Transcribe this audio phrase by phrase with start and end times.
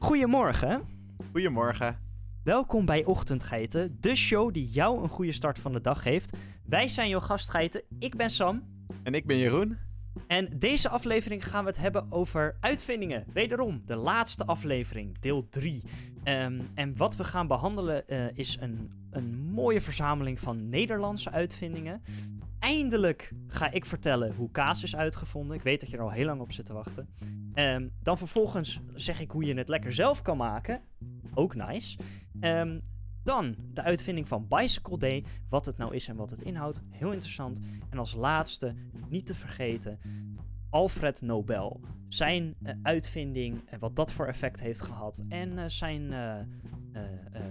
[0.00, 0.82] Goedemorgen.
[1.32, 1.98] Goedemorgen.
[2.44, 6.36] Welkom bij Ochtendgeiten, de show die jou een goede start van de dag geeft.
[6.64, 7.82] Wij zijn jouw gastgeiten.
[7.98, 8.62] Ik ben Sam.
[9.02, 9.78] En ik ben Jeroen.
[10.26, 13.24] En deze aflevering gaan we het hebben over uitvindingen.
[13.32, 15.82] Wederom, de laatste aflevering, deel 3.
[16.24, 22.02] Ehm, en wat we gaan behandelen eh, is een, een mooie verzameling van Nederlandse uitvindingen.
[22.58, 25.56] Eindelijk ga ik vertellen hoe kaas is uitgevonden.
[25.56, 27.08] Ik weet dat je er al heel lang op zit te wachten.
[27.54, 30.80] Ehm, dan vervolgens zeg ik hoe je het lekker zelf kan maken.
[31.34, 31.98] Ook nice.
[32.40, 32.78] Ehm,
[33.22, 35.24] dan de uitvinding van Bicycle Day.
[35.48, 36.82] Wat het nou is en wat het inhoudt.
[36.90, 37.60] Heel interessant.
[37.90, 38.74] En als laatste,
[39.08, 39.98] niet te vergeten,
[40.70, 41.80] Alfred Nobel.
[42.08, 45.22] Zijn uh, uitvinding en wat dat voor effect heeft gehad.
[45.28, 46.34] En uh, zijn, uh,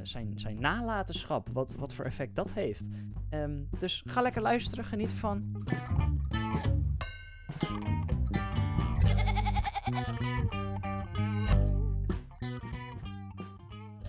[0.02, 1.50] zijn, zijn nalatenschap.
[1.54, 2.88] Wat, wat voor effect dat heeft.
[3.30, 4.86] Um, dus ga lekker luisteren.
[4.86, 5.66] Geniet ervan.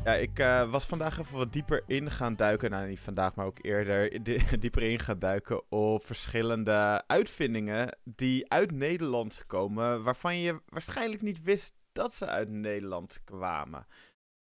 [0.08, 2.70] Ja, ik uh, was vandaag even wat dieper in gaan duiken.
[2.70, 4.22] Nou, niet vandaag, maar ook eerder.
[4.60, 10.02] dieper in gaan duiken op verschillende uitvindingen die uit Nederland komen.
[10.02, 13.86] Waarvan je waarschijnlijk niet wist dat ze uit Nederland kwamen.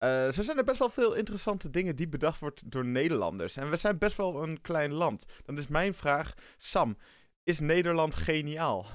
[0.04, 3.56] Uh, zo zijn er best wel veel interessante dingen die bedacht wordt door Nederlanders.
[3.56, 5.24] En we zijn best wel een klein land.
[5.44, 6.96] Dan is mijn vraag, Sam,
[7.42, 8.86] is Nederland geniaal?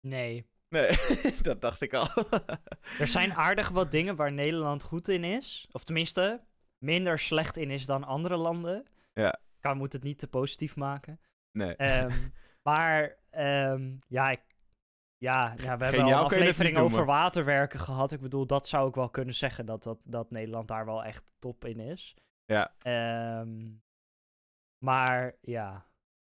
[0.00, 0.46] Nee.
[0.68, 0.90] Nee,
[1.42, 2.08] dat dacht ik al.
[2.98, 5.68] er zijn aardig wat dingen waar Nederland goed in is.
[5.70, 6.44] Of tenminste,
[6.78, 8.86] minder slecht in is dan andere landen.
[9.12, 9.40] Ja.
[9.60, 11.20] Ik moet het niet te positief maken.
[11.52, 12.02] Nee.
[12.02, 12.32] Um,
[12.68, 14.42] maar um, ja, ik,
[15.24, 18.12] ja, ja, we hebben al een aflevering over waterwerken gehad.
[18.12, 21.24] Ik bedoel, dat zou ik wel kunnen zeggen dat, dat, dat Nederland daar wel echt
[21.38, 22.14] top in is.
[22.44, 22.74] Ja.
[23.40, 23.82] Um,
[24.78, 25.86] maar ja,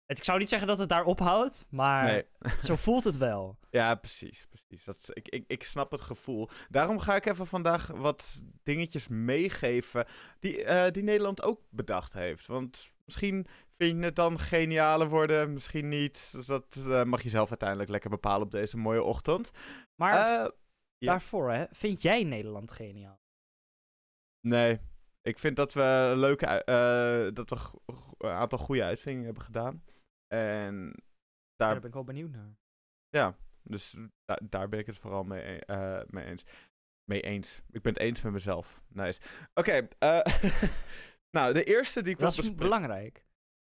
[0.06, 2.26] ik zou niet zeggen dat het daar ophoudt, maar nee.
[2.62, 3.58] zo voelt het wel.
[3.70, 4.48] Ja, precies.
[4.50, 4.84] precies.
[4.84, 6.50] Dat, ik, ik, ik snap het gevoel.
[6.70, 10.06] Daarom ga ik even vandaag wat dingetjes meegeven
[10.40, 12.48] die, uh, die Nederland ook bedacht heeft.
[12.48, 13.46] Want misschien
[13.78, 16.32] vind je het dan geniale worden, misschien niet.
[16.32, 19.52] Dus dat uh, mag je zelf uiteindelijk lekker bepalen op deze mooie ochtend.
[19.96, 20.50] Maar uh,
[20.98, 23.20] daarvoor, hè, vind jij Nederland geniaal?
[24.48, 24.80] Nee.
[25.22, 27.80] Ik vind dat we leuke, uh, dat we
[28.18, 29.84] een aantal goede uitvindingen hebben gedaan.
[30.28, 30.86] En
[31.56, 31.70] daar...
[31.72, 32.56] daar ben ik wel benieuwd naar.
[33.10, 35.60] Ja, dus da daar ben ik het vooral mee,
[36.08, 36.44] mee eens.
[37.04, 37.62] Mee eens.
[37.70, 38.82] Ik ben het eens met mezelf.
[38.88, 39.22] Nice.
[39.54, 40.42] Oké, okay, uh,
[41.32, 43.24] nou, de eerste die ik Dat is belangrijk.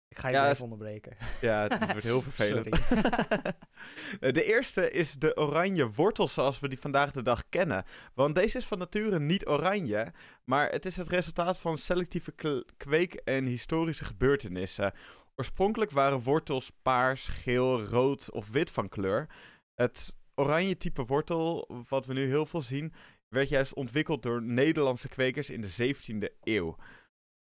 [0.08, 1.16] Ik ga je ja, even onderbreken.
[1.40, 2.70] Ja, het wordt heel vervelend.
[4.38, 7.84] de eerste is de oranje wortel zoals we die vandaag de dag kennen.
[8.14, 10.12] Want deze is van nature niet oranje,
[10.44, 12.34] maar het is het resultaat van selectieve
[12.76, 14.92] kweek- en historische gebeurtenissen.
[15.36, 19.26] Oorspronkelijk waren wortels paars, geel, rood of wit van kleur.
[19.74, 22.92] Het oranje type wortel, wat we nu heel veel zien,
[23.28, 26.76] werd juist ontwikkeld door Nederlandse kwekers in de 17e eeuw.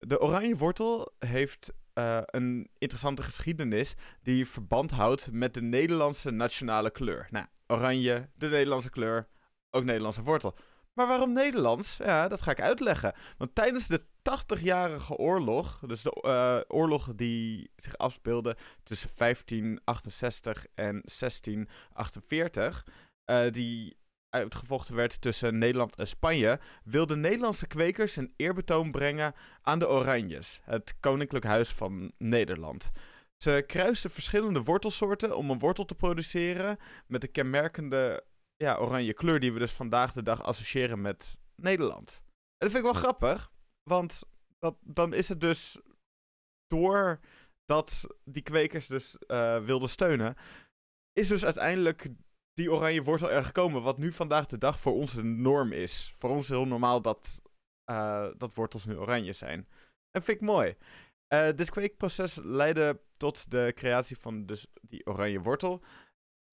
[0.06, 6.90] De oranje wortel heeft uh, een interessante geschiedenis die verband houdt met de Nederlandse nationale
[6.90, 7.26] kleur.
[7.30, 9.28] Nou, oranje, de Nederlandse kleur,
[9.70, 10.54] ook Nederlandse wortel.
[10.92, 11.96] Maar waarom Nederlands?
[11.96, 13.14] Ja, dat ga ik uitleggen.
[13.36, 21.02] Want tijdens de 80-jarige oorlog, dus de uh, oorlog die zich afspeelde tussen 1568 en
[21.04, 22.86] 1648,
[23.26, 23.96] uh, die
[24.32, 30.60] uitgevochten werd tussen Nederland en Spanje, wilden Nederlandse kwekers een eerbetoon brengen aan de Oranjes,
[30.64, 32.90] het koninklijk huis van Nederland.
[33.36, 36.76] Ze kruisten verschillende wortelsoorten om een wortel te produceren
[37.06, 38.24] met de kenmerkende
[38.56, 42.20] ja, oranje kleur die we dus vandaag de dag associëren met Nederland.
[42.24, 44.22] En dat vind ik wel grappig, want
[44.58, 45.78] dat, dan is het dus
[46.66, 47.20] door
[47.64, 50.36] dat die kwekers dus uh, wilden steunen,
[51.12, 52.08] is dus uiteindelijk
[52.54, 56.14] die oranje wortel er gekomen, wat nu vandaag de dag voor ons de norm is.
[56.16, 57.42] Voor ons is heel normaal dat,
[57.90, 59.68] uh, dat wortels nu oranje zijn.
[60.10, 60.76] En vind ik mooi.
[61.34, 65.82] Uh, dit kweekproces leidde tot de creatie van dus die oranje wortel,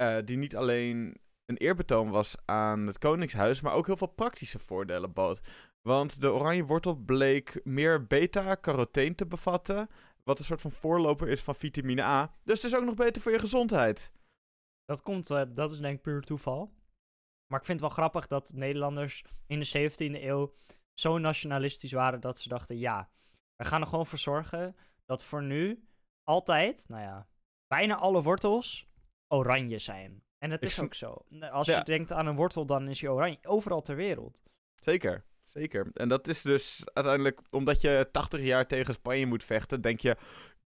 [0.01, 4.59] uh, die niet alleen een eerbetoon was aan het Koningshuis, maar ook heel veel praktische
[4.59, 5.41] voordelen bood.
[5.81, 9.89] Want de oranje wortel bleek meer beta-carotene te bevatten,
[10.23, 12.33] wat een soort van voorloper is van vitamine A.
[12.43, 14.11] Dus het is ook nog beter voor je gezondheid.
[14.89, 16.73] Dat komt, uh, dat is denk ik puur toeval.
[17.47, 20.55] Maar ik vind het wel grappig dat Nederlanders in de 17e eeuw
[20.93, 23.09] zo nationalistisch waren dat ze dachten, ja,
[23.55, 24.75] we gaan er gewoon voor zorgen
[25.05, 25.87] dat voor nu
[26.23, 27.27] altijd, nou ja,
[27.67, 28.87] bijna alle wortels
[29.33, 30.23] oranje zijn.
[30.37, 31.25] En dat is ook zo.
[31.51, 33.39] Als je denkt aan een wortel, dan is hij oranje.
[33.41, 34.43] Overal ter wereld.
[34.75, 35.91] Zeker, zeker.
[35.93, 40.17] En dat is dus uiteindelijk, omdat je 80 jaar tegen Spanje moet vechten, denk je,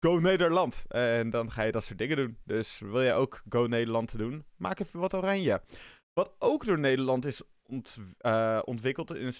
[0.03, 0.83] go Nederland.
[0.87, 2.37] En dan ga je dat soort dingen doen.
[2.45, 5.61] Dus wil je ook go Nederland doen, maak even wat oranje.
[6.13, 9.33] Wat ook door Nederland is ont, uh, ontwikkeld in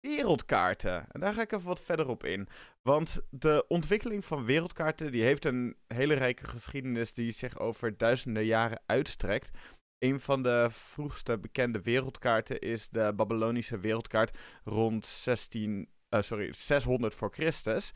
[0.00, 1.06] wereldkaarten.
[1.10, 2.48] En daar ga ik even wat verder op in.
[2.82, 8.44] Want de ontwikkeling van wereldkaarten die heeft een hele rijke geschiedenis die zich over duizenden
[8.44, 9.50] jaren uitstrekt.
[9.98, 17.14] Een van de vroegste bekende wereldkaarten is de Babylonische wereldkaart rond 16, uh, sorry, 600
[17.14, 17.92] voor Christus.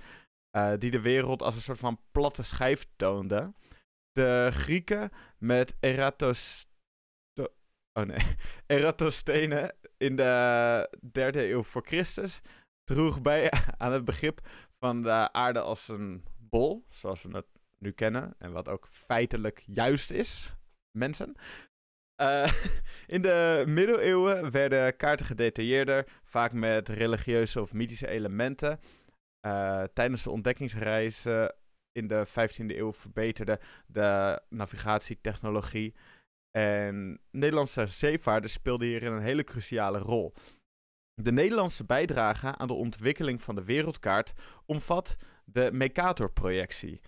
[0.56, 3.52] Uh, die de wereld als een soort van platte schijf toonde.
[4.12, 6.66] De Grieken met Eratos...
[7.92, 8.36] Oh nee.
[8.66, 12.40] Eratosthene in de derde eeuw voor Christus
[12.84, 14.40] droeg bij aan het begrip
[14.78, 17.46] van de aarde als een bol, zoals we het
[17.78, 20.52] nu kennen, en wat ook feitelijk juist is,
[20.98, 21.34] mensen.
[22.22, 22.52] Uh,
[23.16, 28.80] in de middeleeuwen werden kaarten gedetailleerder, vaak met religieuze of mythische elementen.
[29.46, 31.54] Uh, tijdens de ontdekkingsreizen
[31.92, 35.94] in de 15e eeuw verbeterde de navigatietechnologie.
[36.50, 40.32] En Nederlandse zeevaarders speelden hierin een hele cruciale rol.
[41.22, 44.32] De Nederlandse bijdrage aan de ontwikkeling van de wereldkaart
[44.66, 47.00] omvat de Mercator-projectie.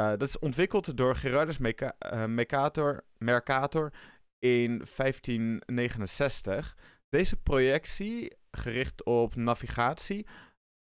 [0.00, 3.92] Uh, dat is ontwikkeld door Gerardus uh, Mercator, Mercator
[4.38, 6.76] in 1569.
[7.08, 10.26] Deze projectie, gericht op navigatie,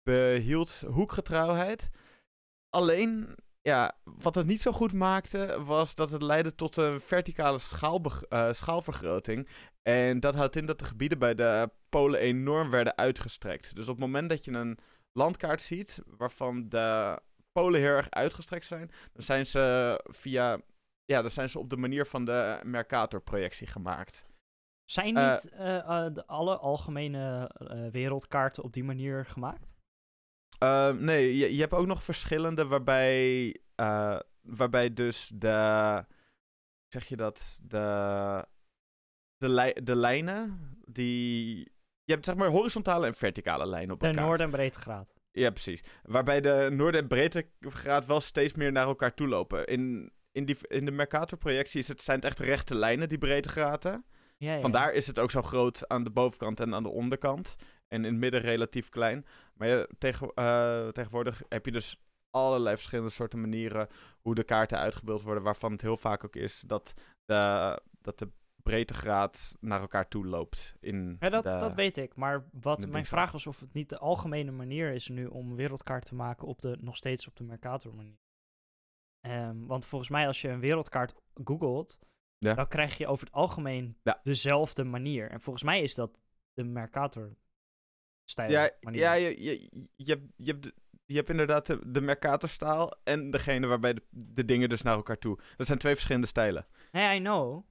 [0.02, 1.90] behield hoekgetrouwheid.
[2.70, 7.58] Alleen, ja, wat het niet zo goed maakte, was dat het leidde tot een verticale
[8.28, 9.48] uh, schaalvergroting.
[9.82, 13.74] En dat houdt in dat de gebieden bij de polen enorm werden uitgestrekt.
[13.74, 14.78] Dus op het moment dat je een
[15.12, 17.18] landkaart ziet, waarvan de
[17.52, 20.60] polen heel erg uitgestrekt zijn, dan zijn ze via
[21.04, 24.26] ja, dan zijn ze op de manier van de Mercator-projectie gemaakt.
[24.84, 27.50] Zijn eh, niet uh, de alle algemene
[27.92, 29.74] wereldkaarten op die manier gemaakt?
[30.62, 33.56] Ehm, nee, je, je, hebt ook nog verschillende waarbij,
[34.42, 36.04] waarbij dus de,
[36.88, 38.46] zeg je dat, de,
[39.36, 41.58] de, de lijnen, die,
[42.04, 44.16] je hebt zeg maar horizontale en verticale lijnen op elkaar.
[44.16, 45.14] De noord- en breedtegraad.
[45.30, 45.82] Ja, precies.
[46.02, 49.66] Waarbij de noord- en breedtegraad wel steeds meer naar elkaar toe lopen.
[49.66, 54.04] In in, die, in de Mercator-projectie is het, zijn het echt rechte lijnen, die breedtegraden.
[54.36, 54.60] Ja, ja.
[54.60, 57.56] Vandaar is het ook zo groot aan de bovenkant en aan de onderkant.
[57.88, 59.26] En in het midden relatief klein.
[59.62, 63.88] Maar ja, tegen, uh, tegenwoordig heb je dus allerlei verschillende soorten manieren
[64.20, 65.42] hoe de kaarten uitgebeeld worden.
[65.42, 66.94] Waarvan het heel vaak ook is dat
[67.24, 68.28] de, dat de
[68.62, 70.74] breedtegraad naar elkaar toe loopt.
[70.80, 72.16] In ja, dat, dat weet ik.
[72.16, 76.04] Maar wat mijn vraag was of het niet de algemene manier is nu om wereldkaart
[76.06, 78.18] te maken op de, nog steeds op de Mercator manier.
[79.26, 81.98] Um, want volgens mij, als je een wereldkaart googelt,
[82.38, 82.54] ja.
[82.54, 84.20] dan krijg je over het algemeen ja.
[84.22, 85.30] dezelfde manier.
[85.30, 86.18] En volgens mij is dat
[86.52, 86.64] de
[88.36, 88.50] Mercator-stijl.
[88.50, 89.00] Ja, manier.
[89.00, 90.72] ja je, je, je, hebt, je, hebt,
[91.04, 95.18] je hebt inderdaad de, de Mercator-stijl en degene waarbij de, de dingen dus naar elkaar
[95.18, 95.38] toe.
[95.56, 96.66] Dat zijn twee verschillende stijlen.
[96.90, 97.64] Nee, I know.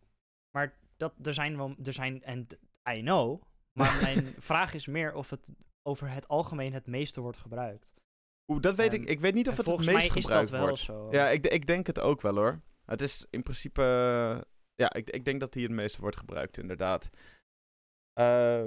[0.51, 2.47] Maar dat, er zijn wel, er zijn, en
[2.89, 3.41] I know.
[3.73, 5.53] Maar mijn vraag is meer of het
[5.83, 7.93] over het algemeen het meeste wordt gebruikt.
[8.47, 9.05] Oeh, dat weet ik.
[9.05, 10.77] Ik weet niet of het het meest gebruikt wordt.
[10.77, 11.07] Zo.
[11.11, 12.61] Ja, ik, ik denk het ook wel hoor.
[12.85, 13.81] Het is in principe.
[14.75, 17.09] ja, ik, ik denk dat die het meeste wordt gebruikt, inderdaad.
[18.19, 18.65] Uh,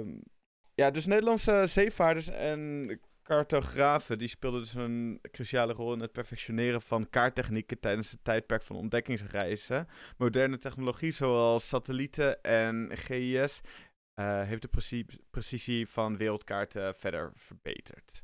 [0.75, 2.89] ja, dus Nederlandse zeevaarders en
[3.23, 8.61] cartografen die speelden dus een cruciale rol in het perfectioneren van kaarttechnieken tijdens het tijdperk
[8.61, 9.87] van ontdekkingsreizen.
[10.17, 13.61] Moderne technologie zoals satellieten en GIS
[14.13, 18.23] eh, heeft de precisie van wereldkaarten verder verbeterd.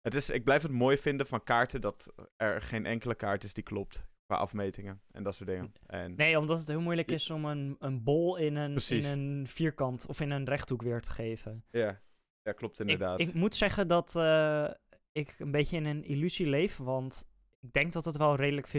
[0.00, 3.52] Het is, ik blijf het mooi vinden van kaarten dat er geen enkele kaart is
[3.52, 5.72] die klopt qua afmetingen en dat soort dingen.
[5.86, 9.46] En nee, omdat het heel moeilijk is om een, een bol in een, in een
[9.46, 11.64] vierkant of in een rechthoek weer te geven.
[11.70, 12.00] Ja,
[12.42, 13.20] ja klopt inderdaad.
[13.20, 14.68] Ik, ik moet zeggen dat uh,
[15.12, 17.28] ik een beetje in een illusie leef, want
[17.60, 18.70] ik denk dat het wel redelijk 50-50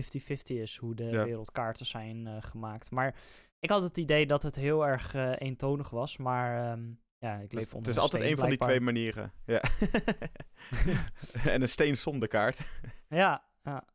[0.46, 2.92] is hoe de wereldkaarten zijn uh, gemaakt.
[2.92, 3.16] Maar
[3.60, 6.72] ik had het idee dat het heel erg uh, eentonig was, maar...
[6.72, 9.34] Um, ja, ik leef onder Het is altijd een van die twee manieren.
[9.46, 9.62] Ja.
[11.54, 12.80] en een steen zonder kaart.
[13.08, 13.93] ja, ja.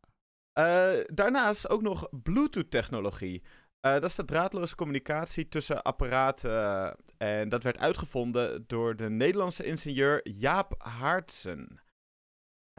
[0.58, 3.42] Uh, daarnaast ook nog Bluetooth-technologie.
[3.80, 6.96] Uh, dat is de draadloze communicatie tussen apparaten.
[7.16, 11.80] En dat werd uitgevonden door de Nederlandse ingenieur Jaap Haartsen.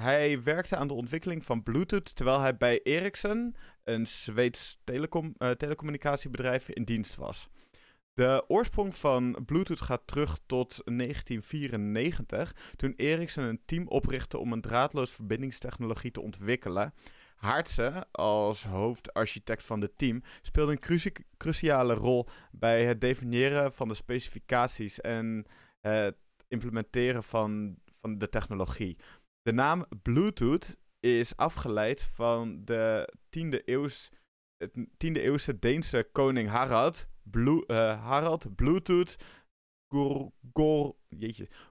[0.01, 6.69] Hij werkte aan de ontwikkeling van Bluetooth terwijl hij bij Ericsson, een Zweeds telecom, telecommunicatiebedrijf,
[6.69, 7.50] in dienst was.
[8.13, 14.62] De oorsprong van Bluetooth gaat terug tot 1994, toen Ericsson een team oprichtte om een
[14.62, 16.93] draadloos verbindingstechnologie te ontwikkelen.
[17.39, 23.93] Haartse, als hoofdarchitect van het team, speelde een cruciale rol bij het definiëren van de
[23.93, 25.46] specificaties en
[25.81, 26.17] het
[26.48, 28.98] implementeren van, van de technologie.
[29.41, 34.12] De naam Bluetooth is afgeleid van de 10e eeuws,
[34.77, 39.15] 10e eeuwse Deense koning Harald, uh, Harald Bluetooth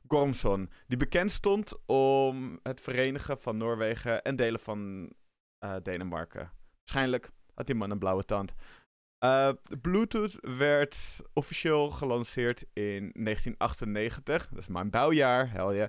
[0.07, 0.71] Gormson.
[0.87, 5.13] Die bekend stond om het verenigen van Noorwegen en delen van
[5.59, 6.51] eh, Denemarken.
[6.79, 8.55] Waarschijnlijk had die man een blauwe tand.
[9.25, 9.51] Uh,
[9.81, 14.49] Bluetooth werd officieel gelanceerd in 1998.
[14.49, 15.89] Dat is mijn bouwjaar, hel je.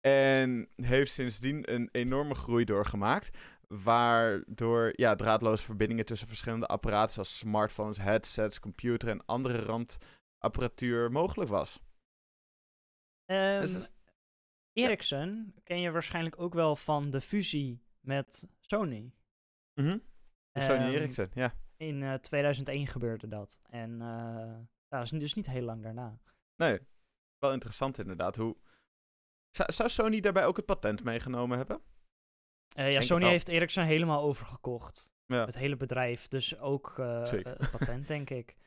[0.00, 3.36] En heeft sindsdien een enorme groei doorgemaakt.
[3.68, 11.50] Waardoor ja, draadloze verbindingen tussen verschillende apparaten zoals smartphones, headsets, computer en andere randapparatuur mogelijk
[11.50, 11.80] was.
[13.30, 13.90] Um, dus
[14.72, 19.12] Ericsson ken je waarschijnlijk ook wel van de fusie met Sony.
[19.74, 20.02] Mm
[20.52, 21.54] Sony um, Ericsson, ja.
[21.76, 23.60] In uh, eh, 2001 gebeurde dat.
[23.62, 24.58] En uh,
[24.88, 26.18] dat is dus niet heel lang daarna.
[26.56, 26.78] Nee,
[27.38, 28.36] wel interessant inderdaad.
[28.36, 28.56] Hoe...
[29.50, 31.82] Zou Sony daarbij ook het patent meegenomen hebben?
[32.78, 35.12] Uh, ja, Sony heeft Ericsson helemaal overgekocht.
[35.26, 35.44] Ja.
[35.44, 36.28] Het hele bedrijf.
[36.28, 38.56] Dus ook het patent, denk ik.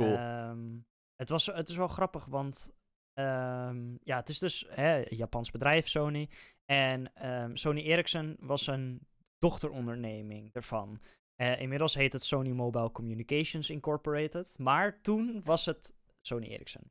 [0.00, 0.18] Cool.
[0.18, 0.86] Um,
[1.16, 2.72] het, was, het is wel grappig, want
[3.14, 6.28] um, ja, het is dus hè, een Japans bedrijf, Sony.
[6.64, 9.06] En um, Sony Ericsson was een
[9.38, 11.00] dochteronderneming ervan.
[11.36, 14.58] Uh, inmiddels heet het Sony Mobile Communications Incorporated.
[14.58, 16.90] Maar toen was het Sony Ericsson.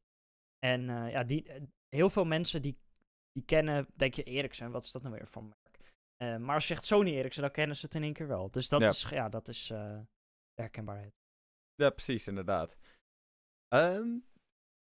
[0.60, 1.46] En uh, ja, die,
[1.89, 2.77] heel veel mensen die,
[3.32, 5.96] die kennen, denk je Ericsson, wat is dat nou weer voor merk?
[6.24, 8.51] Uh, maar als je zegt Sony Ericsson, dan kennen ze het in één keer wel.
[8.51, 8.88] Dus dat ja.
[8.88, 9.74] is, ja, dat is
[10.54, 11.13] herkenbaarheid.
[11.75, 12.75] Ja, precies, inderdaad.
[13.70, 14.25] Um,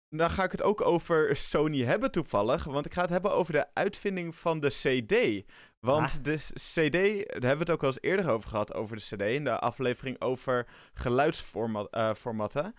[0.10, 2.64] dan ga ik het ook over Sony hebben toevallig.
[2.64, 5.46] Want ik ga het hebben over de uitvinding van de CD.
[5.80, 6.24] Want ah.
[6.24, 9.22] de CD, daar hebben we het ook al eens eerder over gehad, over de CD.
[9.22, 12.74] In de aflevering over geluidsformatten.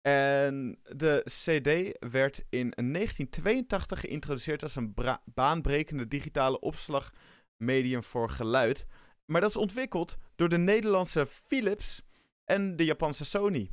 [0.00, 8.86] en de CD werd in 1982 geïntroduceerd als een baanbrekende digitale opslagmedium voor geluid.
[9.24, 12.02] Maar dat is ontwikkeld door de Nederlandse Philips
[12.44, 13.70] en de Japanse Sony.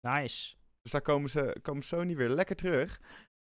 [0.00, 0.54] Nice.
[0.82, 3.00] Dus daar komen, ze, komen Sony weer lekker terug.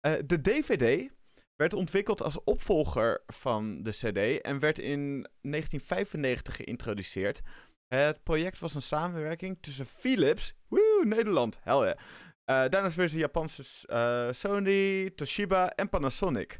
[0.07, 1.11] Uh, de DVD
[1.57, 7.41] werd ontwikkeld als opvolger van de CD en werd in 1995 geïntroduceerd.
[7.87, 11.97] Het project was een samenwerking tussen Philips, woe, Nederland, hel ja.
[11.97, 16.59] Uh, daarnaast weer de Japanse uh, Sony, Toshiba en Panasonic.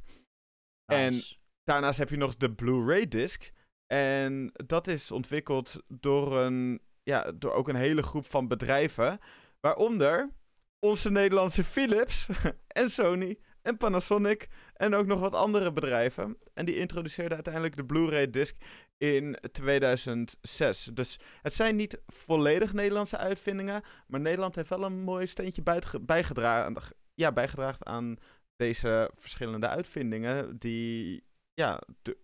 [0.85, 1.01] Nice.
[1.01, 3.51] En daarnaast heb je nog de Blu-ray disc.
[3.93, 9.19] En dat is ontwikkeld door, een, ja, door ook een hele groep van bedrijven.
[9.59, 10.31] Waaronder
[10.79, 12.27] onze Nederlandse Philips
[12.67, 16.37] en Sony en Panasonic en ook nog wat andere bedrijven.
[16.53, 18.55] En die introduceerden uiteindelijk de Blu-ray disc
[18.97, 20.89] in 2006.
[20.93, 25.63] Dus het zijn niet volledig Nederlandse uitvindingen, maar Nederland heeft wel een mooi steentje
[26.01, 26.75] bijgedragen,
[27.13, 28.17] ja, bijgedragen aan
[28.55, 32.17] deze verschillende uitvindingen die ja, de,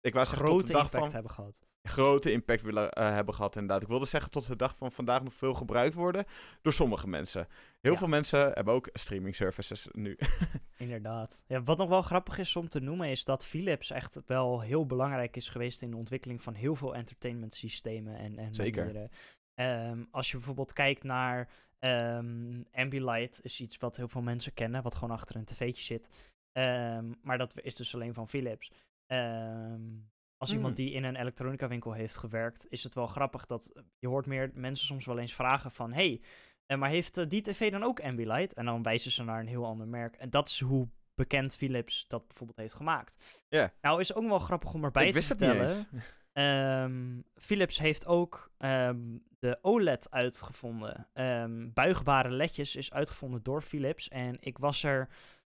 [0.00, 3.54] ik zeggen, grote de dag impact van, hebben gehad grote impact willen uh, hebben gehad,
[3.54, 3.82] inderdaad.
[3.82, 6.24] Ik wilde zeggen tot de dag van vandaag nog veel gebruikt worden
[6.62, 7.48] door sommige mensen.
[7.80, 10.18] Heel veel mensen hebben ook streaming services nu.
[10.76, 11.42] inderdaad.
[11.46, 14.86] Ja, wat nog wel grappig is om te noemen, is dat Philips echt wel heel
[14.86, 19.08] belangrijk is geweest in de ontwikkeling van heel veel entertainment systemen en, en Zeker.
[19.54, 21.48] Um, als je bijvoorbeeld kijkt naar
[21.80, 26.08] um, Ambilight, is iets wat heel veel mensen kennen, wat gewoon achter een tv'tje zit.
[26.52, 28.72] Um, maar dat is dus alleen van Philips.
[29.06, 30.84] Um, als iemand mm.
[30.84, 34.50] die in een elektronica winkel heeft gewerkt, is het wel grappig dat je hoort meer
[34.54, 35.92] mensen soms wel eens vragen van...
[35.92, 36.20] Hey,
[36.66, 38.54] eh, maar heeft eh, die tv dan ook Ambilight?
[38.54, 40.16] En dan wijzen ze naar een heel ander merk.
[40.16, 43.44] En dat is hoe bekend Philips dat bijvoorbeeld heeft gemaakt.
[43.48, 43.72] Ja.
[43.80, 45.86] Nou is ook wel grappig om erbij Ik te vertellen.
[46.32, 51.08] Um, Philips heeft ook um, de OLED uitgevonden.
[51.14, 54.08] Um, buigbare ledjes is uitgevonden door Philips.
[54.08, 55.08] En ik was er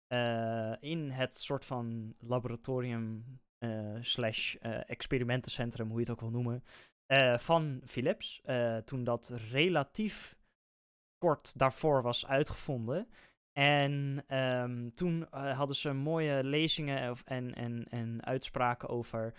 [0.08, 3.24] uh, in het soort van laboratorium
[4.00, 6.64] slash uh, experimentencentrum, hoe je het ook wil noemen,
[7.06, 8.42] uh, van Philips.
[8.84, 10.38] toen dat relatief
[11.18, 13.08] kort daarvoor was uitgevonden.
[13.52, 19.34] En um, toen hadden ze mooie lezingen of, en, en, en uitspraken over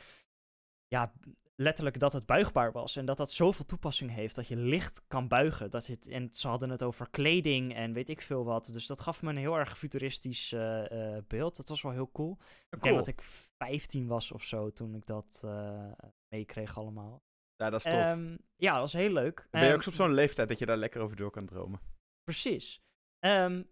[0.87, 1.13] ja,
[1.59, 2.95] letterlijk dat het buigbaar was.
[2.95, 5.71] En dat dat zoveel toepassing heeft dat je licht kan buigen.
[5.71, 8.69] Dat het, en ze hadden het over kleding en weet ik veel wat.
[8.73, 11.55] Dus dat gaf me een heel erg futuristisch uh, uh, beeld.
[11.55, 12.35] Dat was wel heel cool.
[12.35, 12.49] cool.
[12.69, 13.21] Ik denk dat ik
[13.57, 15.91] 15 was of zo toen ik dat uh,
[16.35, 17.21] meekreeg allemaal.
[17.55, 18.05] Ja, dat is tof.
[18.05, 19.47] Um, ja, dat was heel leuk.
[19.51, 21.79] ben je um, ook op zo'n leeftijd dat je daar lekker over door kan dromen.
[22.23, 22.81] Precies.
[23.25, 23.69] Um,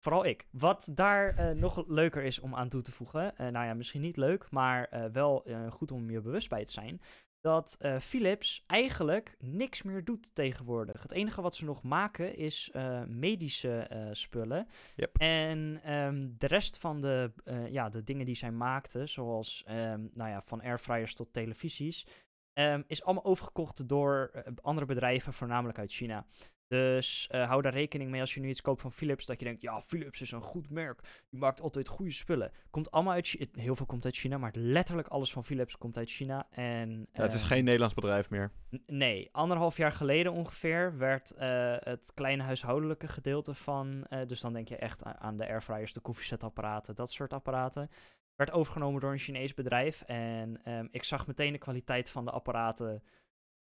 [0.00, 0.46] Vooral ik.
[0.50, 3.24] Wat daar uh, nog leuker is om aan toe te voegen.
[3.24, 6.72] Uh, nou ja, misschien niet leuk, maar uh, wel goed om je bewust bij te
[6.72, 7.00] zijn.
[7.40, 11.02] Dat Philips eigenlijk niks meer doet tegenwoordig.
[11.02, 12.70] Het enige wat ze nog maken is
[13.06, 14.66] medische spullen.
[14.96, 15.16] Yep.
[15.18, 17.32] En um, de rest van de,
[17.70, 22.06] ja, de dingen die zij maakten, zoals um, nou ja, van airfryers tot televisies,
[22.54, 26.26] um, is allemaal overgekocht door andere bedrijven, voornamelijk uit China.
[26.70, 29.26] Dus eh, hou daar rekening mee als je nu iets koopt van Philips.
[29.26, 31.00] Dat je denkt, ja, Philips is een goed merk.
[31.30, 32.52] Die maakt altijd goede spullen.
[32.70, 33.46] Komt allemaal uit China.
[33.52, 36.46] Heel veel komt uit China, maar letterlijk alles van Philips komt uit China.
[36.50, 38.50] En, Ja, het is eh, geen Nederlands bedrijf meer.
[38.86, 44.68] Nee, anderhalf jaar geleden ongeveer werd eh, het kleine huishoudelijke gedeelte van, dus dan denk
[44.68, 47.90] je echt aan de airfryers, de koffiezetapparaten, dat soort apparaten,
[48.36, 50.02] werd overgenomen door een Chinees bedrijf.
[50.02, 53.02] En ehm, ik zag meteen de kwaliteit van de apparaten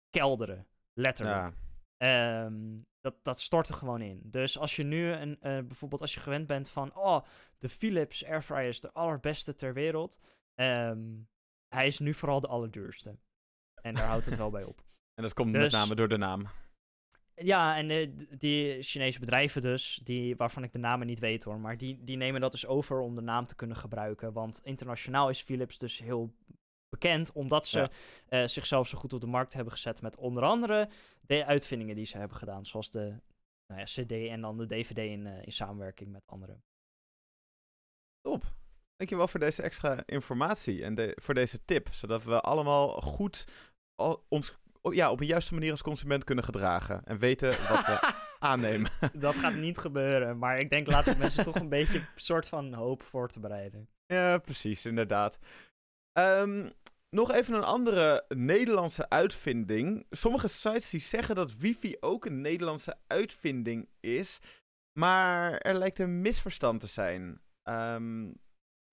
[0.10, 1.54] kelderen, letterlijk.
[1.98, 2.46] Ja.
[2.46, 4.22] Ehm, dat, dat stortte gewoon in.
[4.24, 7.26] Dus als je nu een, eh, bijvoorbeeld als je gewend bent van, oh,
[7.58, 10.20] de Philips airfryer is de allerbeste ter wereld,
[10.56, 11.00] ehm,
[11.68, 13.18] hij is nu vooral de allerduurste.
[13.82, 14.84] En daar houdt het wel bij op.
[15.16, 16.48] En dat komt Dus- met name door de naam.
[17.36, 21.60] Ja, en eh, die Chinese bedrijven dus, die, waarvan ik de namen niet weet hoor,
[21.60, 24.34] maar die, die nemen dat dus over om de naam te kunnen gebruiken.
[24.34, 26.34] Want internationaal is Philips dus heel
[26.92, 27.90] bekend, omdat ze Ja.
[28.28, 30.90] eh, zichzelf zo goed op de markt hebben gezet met onder andere
[31.22, 33.14] de uitvindingen die ze hebben gedaan, zoals de
[33.68, 36.64] nou ja, CD en dan de DVD in, eh, in samenwerking met anderen.
[38.22, 38.44] Top.
[38.96, 41.88] Dankjewel voor deze extra informatie en de, voor deze tip.
[41.92, 43.46] Zodat we allemaal goed
[43.96, 47.04] al, ons ja, op een juiste manier als consument kunnen gedragen.
[47.04, 48.92] En weten wat we aannemen.
[49.14, 52.48] dat gaat niet gebeuren, maar ik denk laat ik mensen toch een beetje een soort
[52.48, 53.90] van hoop voor te bereiden.
[54.06, 55.38] Ja, precies, inderdaad.
[56.12, 56.70] Ehm,
[57.12, 60.06] nog even een andere Nederlandse uitvinding.
[60.10, 64.40] Sommige sites die zeggen dat wifi ook een Nederlandse uitvinding is.
[65.00, 67.42] Maar er lijkt een misverstand te zijn.
[67.64, 68.32] Ehm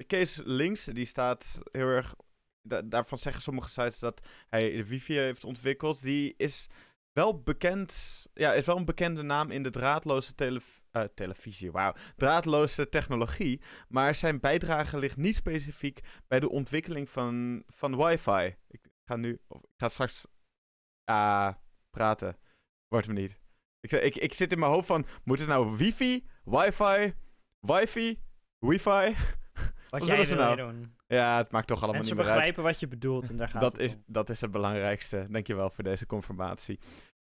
[0.06, 2.14] Kees Links, die staat heel erg...
[2.62, 6.02] da- daarvan zeggen sommige sites dat hij de wifi heeft ontwikkeld.
[6.02, 6.66] Die is
[7.12, 8.26] wel bekend...
[8.34, 11.72] Ja, is wel een bekende naam in de draadloze telef- eh, televisie.
[11.72, 11.94] Wauw.
[12.16, 13.60] Draadloze technologie.
[13.88, 18.56] Maar zijn bijdrage ligt niet specifiek bij de ontwikkeling van, van wifi.
[18.68, 20.24] Ik ga nu, of ik ga straks
[21.04, 21.52] ah,
[21.90, 22.36] praten.
[22.88, 23.38] Wordt me niet.
[23.80, 27.14] Ik, ik, ik zit in mijn hoofd van, moet het nou wifi, wifi,
[27.60, 28.20] wifi,
[28.58, 29.16] wifi?
[29.90, 30.56] Wat, Wat jij wil nou?
[30.56, 30.96] doen.
[31.06, 32.40] Ja, het maakt toch allemaal Mensen niet meer uit.
[32.44, 34.02] begrijpen wat je bedoelt en daar gaat Dat het is, om.
[34.06, 35.26] dat is het belangrijkste.
[35.30, 36.78] Dankjewel voor deze confirmatie.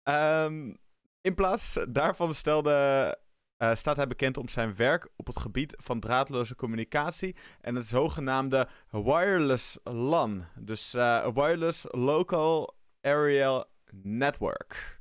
[0.02, 0.74] Ehm,
[1.20, 3.18] in plaats daarvan stelde,
[3.62, 7.86] eh, staat hij bekend om zijn werk op het gebied van draadloze communicatie en het
[7.86, 10.44] zogenaamde wireless LAN.
[10.58, 13.64] Dus eh, Wireless Local Area
[14.02, 14.98] Network.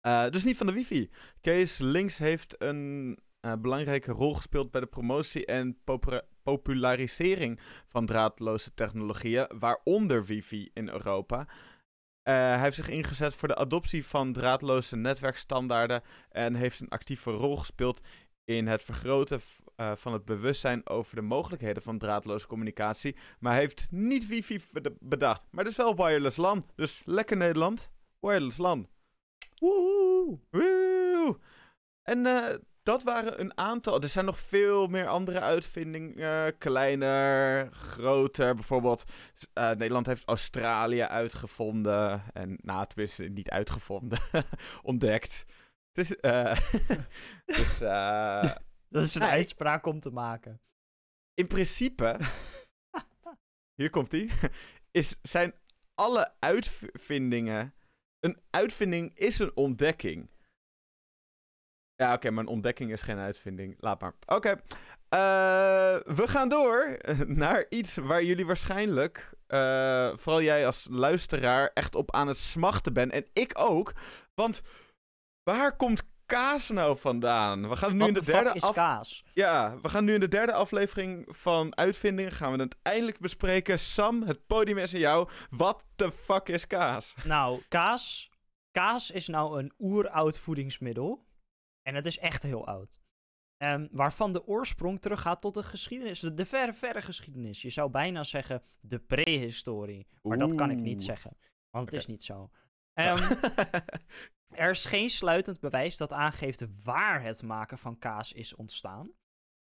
[0.00, 1.10] Eh, dus niet van de wifi.
[1.40, 3.18] Kees Links heeft een
[3.58, 5.78] belangrijke rol gespeeld bij de promotie en
[6.42, 11.46] popularisering van draadloze technologieën, waaronder wifi in Europa.
[12.26, 17.30] Eh, hij heeft zich ingezet voor de adoptie van draadloze netwerkstandaarden en heeft een actieve
[17.30, 18.00] rol gespeeld
[18.44, 19.40] in het vergroten
[19.76, 23.16] eh, van het bewustzijn over de mogelijkheden van draadloze communicatie.
[23.38, 24.60] Maar heeft niet wifi
[25.00, 26.66] bedacht, maar dus wel wireless LAN.
[26.74, 28.88] Dus lekker Nederland, wireless LAN.
[29.58, 30.38] Woehoe!
[30.50, 31.38] Woe!
[32.02, 32.54] En eh,
[32.86, 34.02] dat waren een aantal.
[34.02, 36.16] Er zijn nog veel meer andere uitvindingen.
[36.46, 38.54] eh, kleiner, groter.
[38.54, 39.04] Bijvoorbeeld,
[39.52, 42.22] eh, Nederland heeft Australië uitgevonden.
[42.32, 44.18] En nou, tenminste, niet uitgevonden.
[44.82, 45.44] ontdekt.
[45.96, 46.56] Dus, eh
[47.44, 48.50] dus eh,
[48.88, 49.30] Dat is een Nee.
[49.30, 50.60] uitspraak om te maken.
[51.34, 52.18] in principe.
[53.74, 54.30] hier komt ie.
[54.90, 55.54] Is, zijn
[55.94, 57.74] alle uitvindingen.
[58.20, 60.30] Een uitvinding is een ontdekking.
[61.96, 63.76] Ja, oké, maar een ontdekking is geen uitvinding.
[63.78, 64.12] Laat maar.
[64.26, 64.48] Oké.
[64.48, 64.58] eh,
[66.04, 72.14] we gaan door naar iets waar jullie waarschijnlijk, eh, vooral jij als luisteraar, echt op
[72.14, 73.12] aan het smachten bent.
[73.12, 73.92] En ik ook.
[74.34, 74.62] Want
[75.42, 77.68] waar komt kaas nou vandaan?
[77.68, 78.74] We gaan nu in de derde is af...
[78.74, 79.24] kaas?
[79.32, 83.78] Ja, we gaan nu in de derde aflevering van Uitvindingen gaan we het eindelijk bespreken.
[83.78, 85.28] Sam, het podium is aan jou.
[85.50, 87.14] Wat de fuck is kaas?
[87.24, 88.30] Nou, kaas.
[88.70, 91.25] Kaas is nou een oeroud voedingsmiddel.
[91.86, 93.00] En het is echt heel oud.
[93.56, 96.20] Ehm, waarvan de oorsprong teruggaat tot de geschiedenis.
[96.20, 97.62] De, de verre, verre geschiedenis.
[97.62, 100.06] Je zou bijna zeggen de prehistorie.
[100.22, 101.36] Maar dat kan ik niet zeggen.
[101.70, 102.50] Want het is niet zo.
[102.92, 103.32] Ehm,
[104.64, 109.12] er is geen sluitend bewijs dat aangeeft waar het maken van kaas is ontstaan.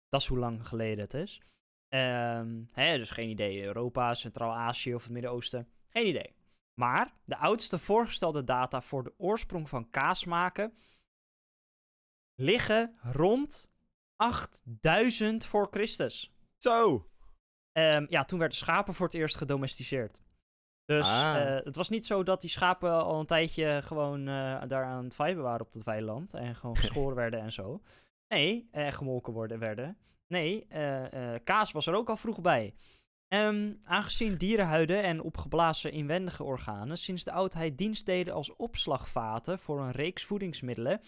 [0.08, 1.42] Dat is hoe lang geleden het is.
[1.88, 3.64] Ehm, hè, dus geen idee.
[3.64, 5.68] Europa, Centraal-Azië of het Midden-Oosten.
[5.90, 6.36] Geen idee.
[6.74, 10.74] Maar de oudste voorgestelde data voor de oorsprong van kaas maken
[12.40, 13.72] liggen rond
[14.16, 16.32] 8000 voor Christus.
[16.58, 17.06] Zo.
[17.72, 20.22] Ehm, ja, toen werden schapen voor het eerst gedomesticeerd.
[20.86, 21.36] Dus Ah.
[21.58, 25.04] eh, het was niet zo dat die schapen al een tijdje gewoon eh, daar aan
[25.04, 26.34] het viben waren op dat weiland.
[26.34, 27.82] En gewoon geschoren werden en zo.
[28.28, 29.98] Nee, en gemolken worden werden.
[30.28, 32.74] Nee, eh, kaas was er ook al vroeg bij.
[33.28, 39.80] Ehm, aangezien dierenhuiden en opgeblazen inwendige organen sinds de oudheid dienst deden als opslagvaten voor
[39.82, 41.02] een reeks voedingsmiddelen,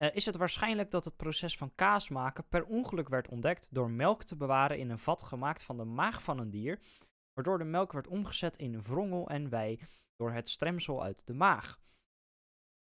[0.00, 3.90] eh, is het waarschijnlijk dat het proces van kaas maken per ongeluk werd ontdekt door
[3.90, 6.80] melk te bewaren in een vat gemaakt van de maag van een dier,
[7.32, 9.80] waardoor de melk werd omgezet in wrongel en wei
[10.16, 11.80] door het stremsel uit de maag.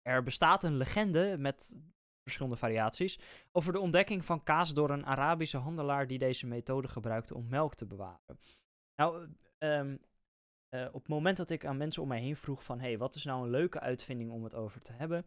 [0.01, 1.77] Er bestaat een legende met
[2.21, 3.19] verschillende variaties
[3.51, 7.75] over de ontdekking van kaas door een Arabische handelaar die deze methode gebruikte om melk
[7.75, 8.39] te bewaren.
[8.95, 9.27] Nou,
[9.57, 9.97] ehm,
[10.69, 13.15] eh, op het moment dat ik aan mensen om mij heen vroeg van, hey, wat
[13.15, 15.25] is nou een leuke uitvinding om het over te hebben?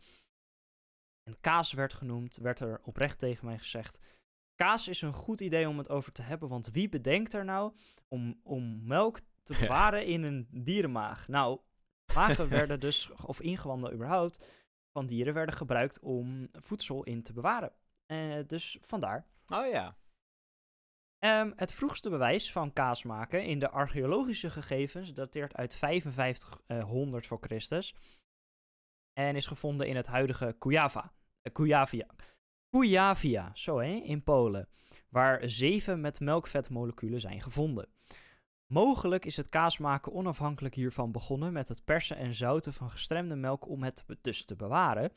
[1.30, 4.00] En kaas werd genoemd, werd er oprecht tegen mij gezegd,
[4.54, 7.74] kaas is een goed idee om het over te hebben, want wie bedenkt er nou
[8.08, 11.28] om, om melk te bewaren in een dierenmaag?
[11.28, 11.60] Nou,
[12.14, 14.62] magen werden dus, of ingewanden überhaupt,
[14.92, 17.72] van dieren werden gebruikt om voedsel in te bewaren.
[18.06, 19.26] Uh, dus vandaar.
[19.46, 19.96] Oh ja.
[21.24, 27.38] Um, het vroegste bewijs van kaas maken in de archeologische gegevens dateert uit 5500 voor
[27.40, 27.94] Christus.
[29.12, 31.12] En is gevonden in het huidige Kujava.
[31.52, 32.06] Kujavia.
[32.70, 34.68] Kujavia, zo hè, in Polen.
[35.08, 37.88] Waar zeven met melkvetmoleculen zijn gevonden.
[38.72, 43.68] Mogelijk is het kaasmaken onafhankelijk hiervan begonnen met het persen en zouten van gestremde melk
[43.68, 45.12] om het dus te bewaren.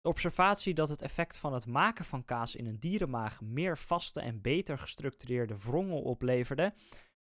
[0.00, 4.20] De observatie dat het effect van het maken van kaas in een dierenmaag meer vaste
[4.20, 6.74] en beter gestructureerde wrongel opleverde,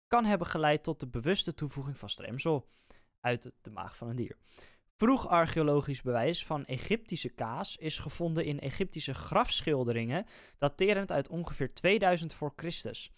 [0.07, 2.69] kan hebben geleid tot de bewuste toevoeging van stremsel
[3.21, 4.37] uit de maag van een dier.
[4.97, 10.27] Vroeg archeologisch bewijs van Egyptische kaas is gevonden in Egyptische grafschilderingen,
[10.59, 13.13] daterend uit ongeveer 2000 voor Christus.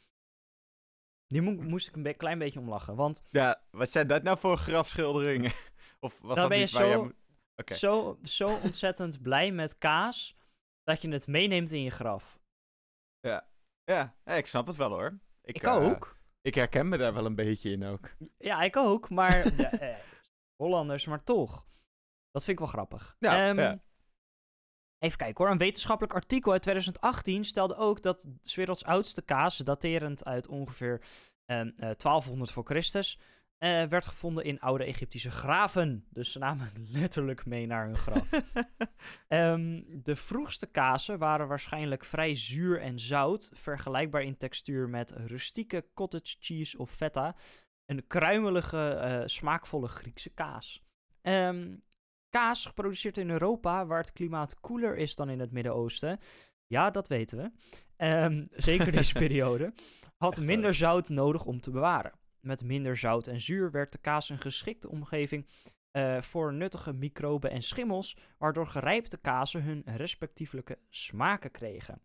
[1.27, 3.23] Die moest ik een klein beetje om lachen, want...
[3.31, 5.53] Ja, wat zijn dat nou voor grafschilderingen?
[6.01, 7.13] of was dat ben niet je zo,
[7.67, 10.37] zo, zo ontzettend blij met kaas,
[10.83, 12.39] dat je het meeneemt in je graf.
[13.21, 13.49] Ja,
[13.85, 15.19] ja, ik snap het wel hoor.
[15.43, 16.07] Ik, ik ook.
[16.07, 18.11] Uh, ik herken me daar wel een beetje in ook.
[18.39, 19.53] Ja, ik ook, maar...
[19.63, 19.97] ja, eh,
[20.63, 21.67] Hollanders, maar toch.
[22.31, 23.17] Dat vind ik wel grappig.
[23.19, 23.81] Ja, um, ja.
[24.99, 25.53] Even kijken hoor.
[25.53, 31.01] Een wetenschappelijk artikel uit 2018 stelde ook dat de werelds oudste kaas, daterend uit ongeveer
[31.47, 33.19] uh, uh, 1200 voor Christus,
[33.59, 36.07] uh, werd gevonden in oude Egyptische graven.
[36.11, 38.31] Dus ze namen letterlijk mee naar hun graf.
[39.29, 45.87] um, de vroegste kazen waren waarschijnlijk vrij zuur en zout, vergelijkbaar in textuur met rustieke
[45.95, 47.37] cottage cheese of feta.
[47.89, 50.83] Een kruimelige, uh, smaakvolle Griekse kaas.
[51.23, 51.83] Um,
[52.31, 56.19] kaas geproduceerd in Europa, waar het klimaat koeler is dan in het Midden-Oosten.
[56.67, 57.51] Ja, dat weten we.
[58.07, 59.73] Um, zeker deze periode.
[60.17, 62.13] Had minder zout nodig om te bewaren.
[62.41, 65.47] Met minder zout en zuur werd de kaas een geschikte omgeving
[65.93, 72.01] uh, voor nuttige microben en schimmels, waardoor gerijpte kazen hun respectievelijke smaken kregen.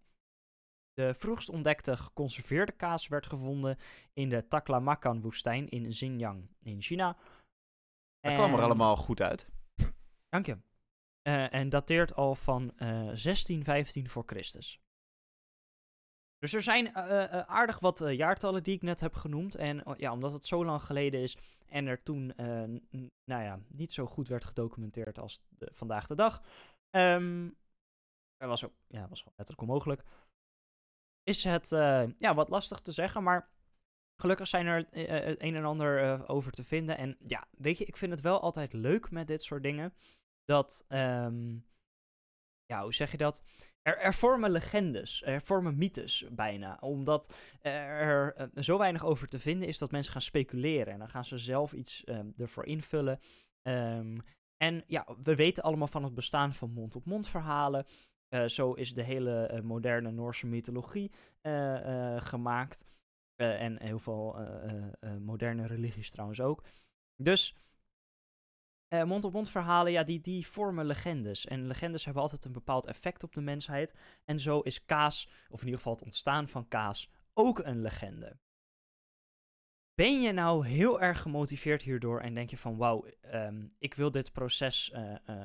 [0.93, 3.77] De vroegst ontdekte geconserveerde kaas werd gevonden
[4.13, 7.17] in de Taklamakan-woestijn in Xinjiang in China.
[8.19, 9.47] Dat kwam er allemaal goed uit.
[10.33, 10.57] Dank je.
[11.27, 14.81] Uh, en dateert al van uh, 1615 voor Christus.
[16.37, 19.55] Dus er zijn uh, aardig wat jaartallen die ik net heb genoemd.
[19.55, 22.33] En ja, omdat het zo lang geleden is en er toen
[23.25, 26.41] nou ja, niet zo goed werd gedocumenteerd als de, vandaag de dag.
[26.95, 27.57] Um,
[28.37, 30.03] er was ook, ja, was letterlijk onmogelijk.
[31.23, 31.69] Is het
[32.17, 33.49] ja, wat lastig te zeggen, maar
[34.21, 36.97] gelukkig zijn er het een en ander over te vinden.
[36.97, 39.93] En ja, weet je, ik vind het wel altijd leuk met dit soort dingen
[40.45, 41.65] dat, um,
[42.65, 43.43] ja, hoe zeg je dat?
[43.81, 46.77] Er, er, vormen legendes, er vormen mythes bijna.
[46.81, 50.93] Omdat er zo weinig over te vinden is dat mensen gaan speculeren.
[50.93, 53.19] En dan gaan ze zelf iets um, ervoor invullen.
[53.67, 54.21] Um,
[54.57, 57.85] en ja, we weten allemaal van het bestaan van mond-op-mond verhalen.
[58.33, 61.11] Uh, zo is de hele uh, moderne Noorse mythologie
[62.17, 62.85] gemaakt.
[63.35, 64.35] en heel veel
[65.19, 66.63] moderne religies trouwens ook.
[67.15, 67.55] Dus
[69.05, 71.45] mond-op-mond verhalen, ja, die, die vormen legendes.
[71.45, 73.93] En legendes hebben altijd een bepaald effect op de mensheid.
[74.25, 78.37] En zo is kaas, of in ieder geval het ontstaan van kaas, ook een legende.
[79.95, 84.11] Ben je nou heel erg gemotiveerd hierdoor en denk je van wauw, um, ik wil
[84.11, 85.43] dit proces uh,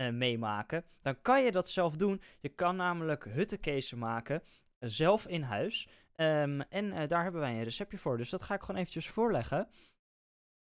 [0.00, 2.22] uh, ook meemaken, dan kan je dat zelf doen.
[2.40, 4.42] Je kan namelijk huttenkezen maken,
[4.78, 5.88] zelf in huis.
[6.16, 9.68] Um, en daar hebben wij een receptje voor, dus dat ga ik gewoon eventjes voorleggen.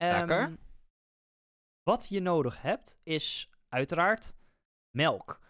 [0.03, 0.59] Um.
[1.83, 4.35] Wat je nodig hebt is uiteraard
[4.97, 5.41] melk.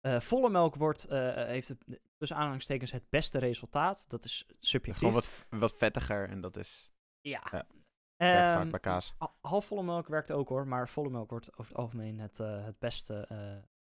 [0.00, 4.10] Volle melk wordt, heeft het, tussen aanhalingstekens het beste resultaat.
[4.10, 4.98] Dat is subjectief.
[4.98, 6.90] Gewoon wat, wat vettiger en dat is...
[7.20, 7.46] Ja.
[7.50, 7.66] ja.
[8.28, 9.14] Vaak bij kaas.
[9.40, 12.78] Halfvolle melk werkt ook hoor, maar volle melk wordt over het algemeen het, uh, het
[12.78, 13.28] beste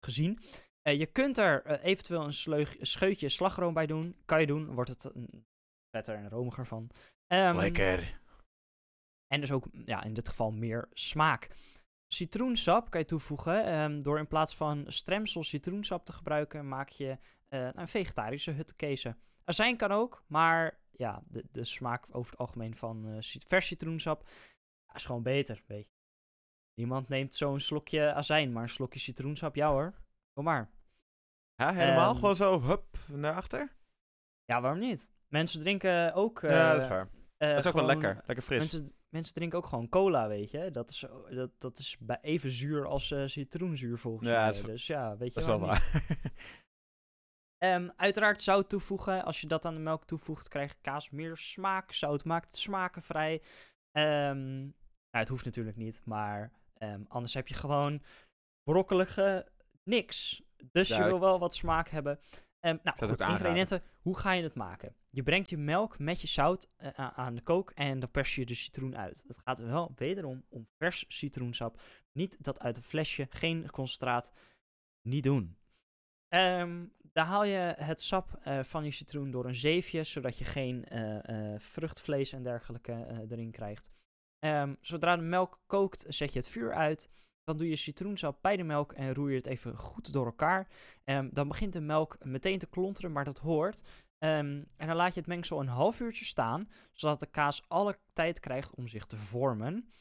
[0.01, 0.39] gezien.
[0.83, 4.17] je kunt er eventueel een, sleug, scheutje slagroom bij doen.
[4.25, 5.13] Kan je doen, wordt het
[5.91, 6.91] vetter en romiger van.
[7.27, 8.21] Um, Lekker.
[9.27, 11.51] En dus ook ja, in dit geval meer smaak.
[12.13, 13.65] Citroensap kan je toevoegen.
[13.65, 19.19] Ehm, door in plaats van stremsel citroensap te gebruiken, maak je uh, een vegetarische huttenkezen.
[19.45, 24.29] Azijn kan ook, maar ja, de, de smaak over het algemeen van uh, vers citroensap
[24.95, 25.97] is gewoon beter, weet je.
[26.75, 29.95] Niemand neemt zo'n slokje azijn, maar een slokje citroensap, ja hoor.
[30.33, 30.71] Kom maar.
[31.55, 32.11] Ja, helemaal?
[32.11, 33.77] Um, gewoon zo, hup, naar achter?
[34.45, 35.09] Ja, waarom niet?
[35.29, 36.43] Mensen drinken ook...
[36.43, 37.09] Uh, ja, dat is waar.
[37.39, 38.59] Uh, dat is ook wel lekker, lekker fris.
[38.59, 40.71] Mensen, mensen drinken ook gewoon cola, weet je.
[40.71, 44.51] Dat is, dat, dat is bij even zuur als uh, citroenzuur volgens ja, mij.
[44.51, 45.91] Is, dus ja, weet je Dat is wel waar.
[47.59, 49.25] um, uiteraard zout toevoegen.
[49.25, 51.93] Als je dat aan de melk toevoegt, krijgt kaas meer smaak.
[51.93, 53.43] Zout maakt het smakenvrij.
[53.93, 54.61] Um,
[55.11, 58.03] nou, het hoeft natuurlijk niet, maar um, anders heb je gewoon
[58.63, 59.49] brokkelige
[59.83, 60.43] niks.
[60.73, 62.21] Dus je wil wel wat smaak hebben.
[62.61, 63.83] Nou, goed, ingrediënten.
[64.01, 64.97] Hoe ga je het maken?
[65.11, 68.47] Je brengt je melk met je zout uh, aan de kook en dan pers je
[68.47, 69.25] de citroen uit.
[69.27, 71.81] Het gaat wel wederom om vers citroensap.
[72.13, 74.33] Niet dat uit een flesje, geen concentraat.
[75.03, 75.57] Niet doen.
[76.35, 80.45] Um, daar haal je het sap uh, van je citroen door een zeefje, zodat je
[80.45, 83.91] geen uh, vruchtvlees en dergelijke erin krijgt.
[84.45, 87.11] Um, zodra de melk kookt, zet je het vuur uit.
[87.45, 90.69] Dan doe je citroensap bij de melk en roer je het even goed door elkaar.
[91.05, 93.81] Um, dan begint de melk meteen te klonteren, maar dat hoort.
[94.19, 97.99] Um, en dan laat je het mengsel een half uurtje staan, zodat de kaas alle
[98.13, 99.93] tijd krijgt om zich te vormen.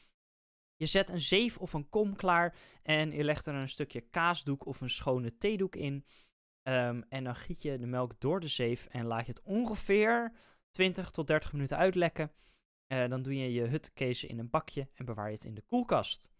[0.76, 4.66] Je zet een zeef of een kom klaar en je legt er een stukje kaasdoek
[4.66, 6.04] of een schone theedoek in.
[6.68, 10.32] Um, en dan giet je de melk door de zeef en laat je het ongeveer
[10.70, 12.32] 20 tot 30 minuten uitlekken.
[12.92, 15.62] Uh, dan doe je je hutkezen in een bakje en bewaar je het in de
[15.62, 16.30] koelkast.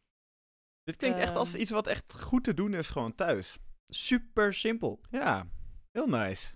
[0.83, 3.59] Dit klinkt echt als iets wat echt goed te doen is gewoon thuis.
[3.89, 5.01] Super simpel.
[5.11, 5.49] Ja,
[5.91, 6.53] heel nice.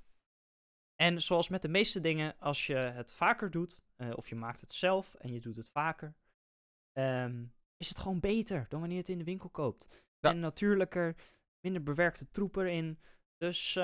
[0.96, 4.61] En zoals met de meeste dingen, als je het vaker doet, uh, of je maakt
[4.61, 6.14] het zelf en je doet het vaker,
[6.92, 10.04] um, is het gewoon beter dan wanneer je het in de winkel koopt.
[10.18, 10.30] Ja.
[10.30, 11.16] En natuurlijker,
[11.61, 12.98] minder bewerkte troep erin.
[13.42, 13.83] Dus uh,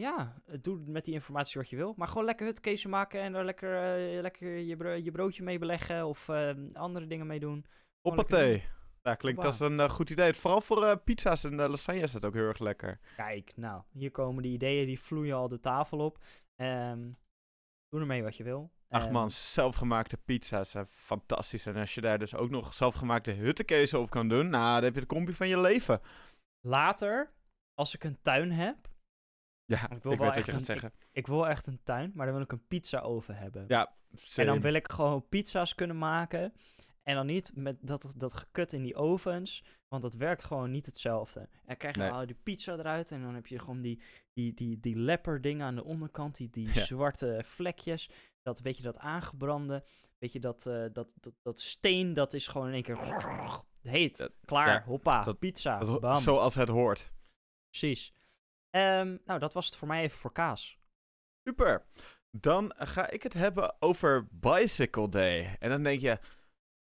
[0.00, 1.94] ja, doe met die informatie wat je wil.
[1.96, 5.58] Maar gewoon lekker hutkezen maken en er lekker, uh, lekker je, bro je, broodje mee
[5.58, 6.28] beleggen of
[6.72, 7.66] andere dingen mee doen.
[8.00, 8.64] Hoppatee.
[9.02, 9.50] Ja, klinkt wow.
[9.50, 10.34] als een uh, goed idee.
[10.34, 13.00] Vooral voor pizza's en lasagne is het ook heel erg lekker.
[13.16, 16.18] Kijk, nou, hier komen de ideeën, die vloeien al de tafel op.
[16.56, 17.18] Um,
[17.88, 18.70] doe ermee wat je wil.
[18.88, 21.66] Ach um, man, zelfgemaakte pizza's zijn fantastisch.
[21.66, 24.94] En als je daar dus ook nog zelfgemaakte huttenkezen op kan doen, nou, dan heb
[24.94, 26.00] je de combi van je leven.
[26.60, 27.32] Later,
[27.74, 28.94] als ik een tuin heb...
[29.66, 30.88] Ja, ik, wil ik weet wat je gaat zeggen.
[30.88, 33.64] Ik, ik, wil echt een tuin, maar dan wil ik een pizza oven hebben.
[33.68, 34.46] Ja, same.
[34.46, 36.52] En dan wil ik gewoon pizza's kunnen maken
[37.06, 39.64] en dan niet met dat, dat gekut in die ovens.
[39.88, 41.40] Want dat werkt gewoon niet hetzelfde.
[41.40, 42.10] En dan krijg je nee.
[42.10, 43.10] al die pizza eruit.
[43.10, 44.02] En dan heb je gewoon die,
[44.32, 46.36] die, die, die lepper dingen aan de onderkant.
[46.36, 46.84] Die, die ja.
[46.84, 48.10] zwarte vlekjes.
[48.42, 49.84] Dat weet je dat aangebrande.
[50.18, 52.14] Weet je dat, uh, dat, dat, dat steen.
[52.14, 52.98] Dat is gewoon in één keer
[53.82, 54.18] heet.
[54.18, 54.68] Dat, klaar.
[54.68, 55.24] Ja, hoppa.
[55.24, 55.78] Dat, pizza.
[55.78, 56.20] Dat, bam.
[56.20, 57.12] Zoals het hoort.
[57.68, 58.12] Precies.
[58.70, 60.78] Um, nou, dat was het voor mij even voor kaas.
[61.44, 61.84] Super.
[62.30, 65.56] Dan ga ik het hebben over Bicycle Day.
[65.58, 66.18] En dan denk je,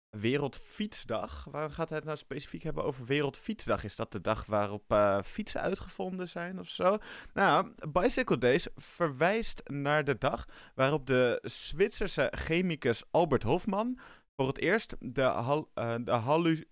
[0.10, 1.48] Wereldfietsdag.
[1.52, 3.84] Waarom gaat het nou specifiek hebben over Wereldfietsdag?
[3.84, 6.98] Is dat de dag waarop uh, fietsen uitgevonden zijn of zo?
[7.34, 14.00] Nou, Bicycle Days verwijst naar de dag waarop de Zwitserse chemicus Albert Hofmann
[14.36, 16.68] voor het eerst de, hal, uh, de hallu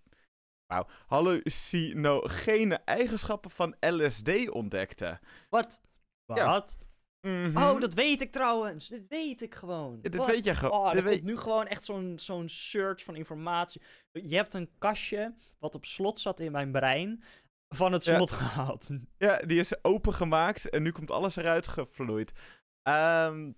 [0.68, 5.20] wow, hallucinogene eigenschappen van LSD ontdekte.
[5.50, 5.82] Wat?
[6.26, 6.78] Wat?
[7.22, 7.58] Mm -hmm.
[7.58, 8.88] Oh, dat weet ik trouwens.
[8.88, 10.00] Dit weet ik gewoon.
[10.02, 10.80] Ja, dit weet je gewoon.
[10.80, 11.24] Oh, er weet...
[11.24, 13.82] nu gewoon echt zo'n zo'n search van informatie.
[14.12, 17.24] Je hebt een kastje wat op slot zat in mijn brein.
[17.70, 18.36] Van het slot ja.
[18.36, 18.90] gehaald.
[19.18, 22.32] Ja, die is opengemaakt en nu komt alles eruit gevloeid.
[22.84, 23.56] Um,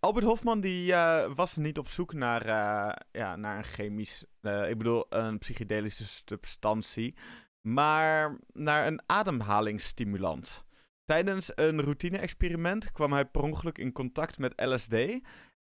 [0.00, 4.70] Albert Hofman die uh, was niet op zoek naar, uh, ja, naar een chemisch, uh,
[4.70, 7.14] ik bedoel een psychedelische substantie,
[7.60, 10.66] maar naar een ademhalingsstimulant.
[11.04, 14.94] Tijdens een routine-experiment kwam hij per ongeluk in contact met LSD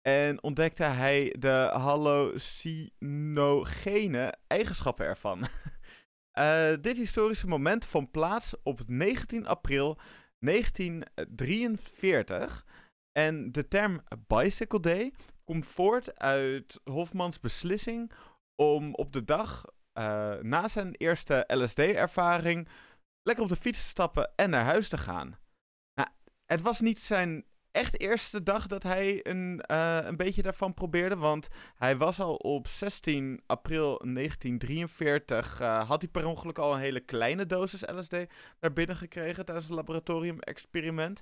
[0.02, 5.39] en ontdekte hij de hallucinogene eigenschappen ervan.
[6.82, 10.00] dit historische moment vond plaats op 19 april
[10.39, 12.65] 1943
[13.12, 18.12] en de term Bicycle Day komt voort uit Hofmans beslissing
[18.56, 22.67] om op de dag uh, na zijn eerste LSD-ervaring
[23.24, 25.38] lekker op de fiets te stappen en naar huis te gaan.
[25.93, 26.10] Nou,
[26.45, 31.15] het was niet zijn echt eerste dag dat hij een, uh, een beetje daarvan probeerde.
[31.15, 35.62] Want hij was al op 16 april 1943.
[35.62, 38.15] Uh, had hij per ongeluk al een hele kleine dosis LSD
[38.60, 41.21] naar binnen gekregen tijdens een laboratorium-experiment.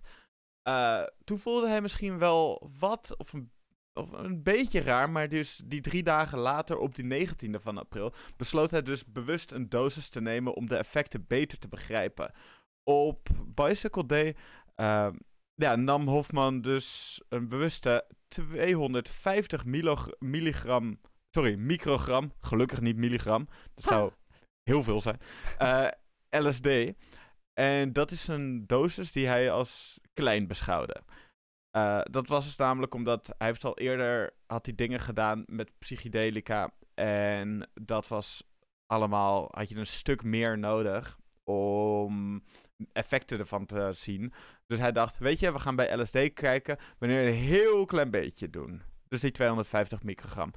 [0.69, 3.51] Uh, toen voelde hij misschien wel wat, of een,
[3.93, 8.13] of een beetje raar, maar dus die drie dagen later, op die 19e van april,
[8.37, 12.31] besloot hij dus bewust een dosis te nemen om de effecten beter te begrijpen.
[12.83, 14.35] Op Bicycle Day
[14.75, 15.07] uh,
[15.53, 19.65] ja, nam Hofman dus een bewuste 250
[20.19, 24.11] milligram, sorry, microgram, gelukkig niet milligram, dat zou
[24.63, 25.19] heel veel zijn,
[25.61, 25.85] uh,
[26.29, 26.67] eh, LSD.
[27.53, 31.01] En dat is een dosis die hij als klein beschouwde.
[31.77, 35.71] Uh, dat was dus namelijk omdat hij heeft al eerder had hij dingen gedaan met
[35.79, 36.71] psychedelica.
[36.93, 38.43] En dat was
[38.85, 42.43] allemaal, had je een stuk meer nodig om
[42.93, 44.33] effecten ervan te zien.
[44.67, 48.49] Dus hij dacht, weet je, we gaan bij LSD kijken wanneer een heel klein beetje
[48.49, 48.81] doen.
[49.07, 50.51] Dus die 250 microgram.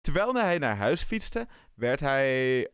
[0.00, 2.68] Terwijl hij naar huis fietste, werd hij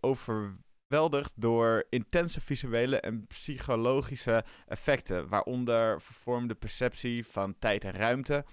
[1.35, 8.45] door intense visuele en psychologische effecten, waaronder vervormde perceptie van tijd en ruimte.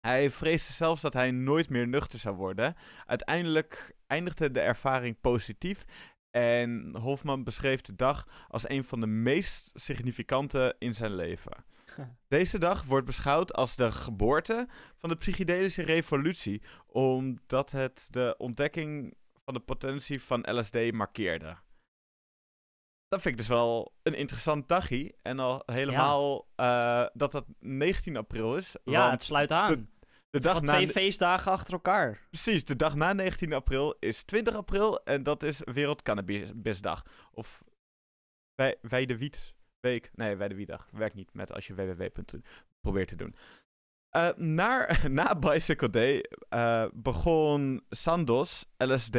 [0.00, 2.74] Hij vreesde zelfs dat hij nooit meer nuchter zou worden.
[3.06, 5.84] Uiteindelijk eindigde de ervaring positief
[6.30, 11.64] en Hofman beschreef de dag als een van de meest significante in zijn leven.
[12.28, 19.14] Deze dag wordt beschouwd als de geboorte van de psychedelische revolutie, omdat het de ontdekking
[19.44, 21.56] van de potentie van LSD markeerde.
[23.08, 25.14] Dat vind ik dus wel een interessant dagje.
[25.22, 28.76] En al helemaal uh, dat dat 19 april is.
[28.84, 29.88] Ja, het sluit aan.
[30.30, 32.26] De dag na twee feestdagen achter elkaar.
[32.30, 37.02] Precies, de dag na 19 april is 20 april en dat is Wereld Cannabisdag.
[37.32, 37.64] Of
[38.54, 40.10] wij, wij de Wietweek.
[40.14, 40.88] Nee, wij de Wietdag.
[40.90, 42.02] Werkt niet met als je www.
[42.80, 43.34] probeert te doen.
[44.16, 49.18] Uh, naar, na Bicycle Day uh, begon Sandos LSD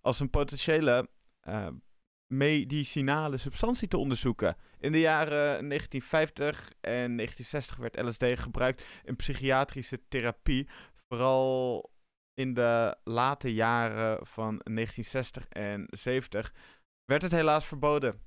[0.00, 1.08] als een potentiële
[1.48, 1.68] uh,
[2.26, 4.56] medicinale substantie te onderzoeken.
[4.78, 10.68] In de jaren 1950 en 1960 werd LSD gebruikt in psychiatrische therapie.
[11.08, 11.90] Vooral
[12.34, 16.52] in de late jaren van 1960 en 70
[17.04, 18.20] werd het helaas verboden.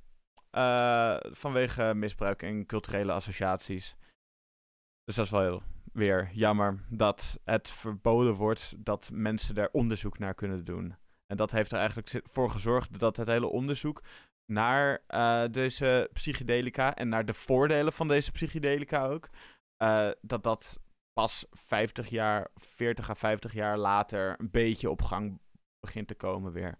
[0.52, 3.96] Uh, vanwege misbruik en culturele associaties.
[5.04, 10.20] Dus dat is wel heel weer jammer dat het verboden wordt dat mensen er onderzoek
[10.20, 10.96] naar kunnen doen.
[11.28, 14.04] En dat heeft er eigenlijk voor gezorgd dat het hele onderzoek
[14.52, 19.30] naar uh, deze psychedelica en naar de voordelen van deze psychedelica ook,
[19.84, 20.80] uh, dat dat
[21.14, 25.40] pas 50 jaar, 40 à 50 jaar later een beetje op gang
[25.80, 26.78] begint te komen weer.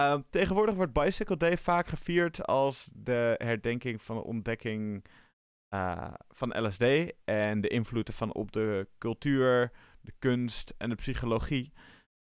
[0.00, 5.04] Uh, tegenwoordig wordt Bicycle Day vaak gevierd als de herdenking van de ontdekking
[5.74, 9.70] uh, van LSD en de invloeden van op de cultuur,
[10.00, 11.72] de kunst en de psychologie.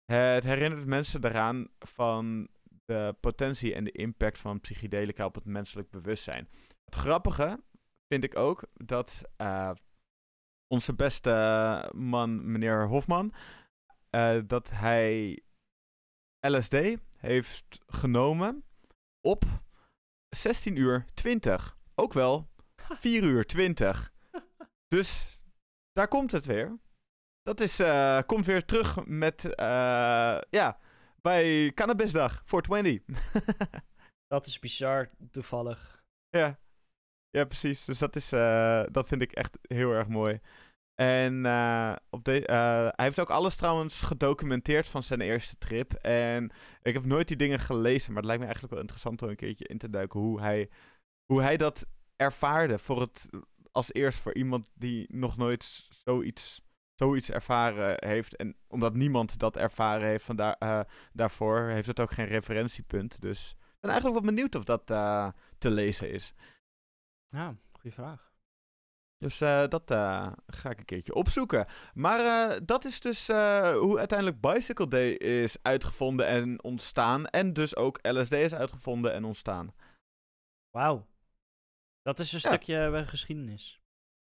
[0.05, 2.49] Het herinnert mensen eraan van
[2.85, 6.49] de potentie en de impact van psychedelica op het menselijk bewustzijn.
[6.85, 7.63] Het grappige
[8.07, 9.71] vind ik ook dat uh,
[10.67, 13.33] onze beste man, meneer Hofman,
[14.15, 15.39] uh, dat hij
[16.47, 16.75] LSD
[17.17, 18.63] heeft genomen
[19.21, 19.43] op
[20.29, 21.77] 16 uur 20.
[21.95, 24.13] Ook wel 4 uur 20.
[24.87, 25.39] Dus
[25.91, 26.79] daar komt het weer.
[27.45, 29.51] Dat is, uh, komt weer terug met, uh,
[30.49, 30.79] ja,
[31.21, 33.01] bij Cannabisdag, 420.
[34.33, 36.03] dat is bizar, toevallig.
[36.29, 36.59] Ja,
[37.29, 37.85] ja precies.
[37.85, 40.39] Dus dat, is, uh, dat vind ik echt heel erg mooi.
[40.95, 41.35] En
[42.09, 42.43] op de,
[42.95, 45.93] hij heeft ook alles trouwens gedocumenteerd van zijn eerste trip.
[45.93, 49.29] En ik heb nooit die dingen gelezen, maar het lijkt me eigenlijk wel interessant om
[49.29, 50.69] een keertje in te duiken hoe hij,
[51.25, 53.29] hoe hij dat ervaarde voor het,
[53.71, 56.64] als eerst voor iemand die nog nooit zoiets
[56.95, 58.35] zoiets ervaren heeft.
[58.35, 60.79] En omdat niemand dat ervaren heeft van daar, uh,
[61.13, 63.21] daarvoor, heeft het ook geen referentiepunt.
[63.21, 66.33] Dus ik ben eigenlijk wel benieuwd of dat uh, te lezen is.
[67.29, 68.33] Ja, goede vraag.
[69.17, 69.83] Dus uh, dat
[70.47, 71.67] ga ik een keertje opzoeken.
[71.93, 77.25] Maar dat is dus hoe uiteindelijk Bicycle Day is uitgevonden en ontstaan.
[77.25, 79.73] En dus ook LSD is uitgevonden en ontstaan.
[80.69, 81.07] Wauw.
[82.01, 82.47] Dat is een ja.
[82.47, 83.81] stukje geschiedenis.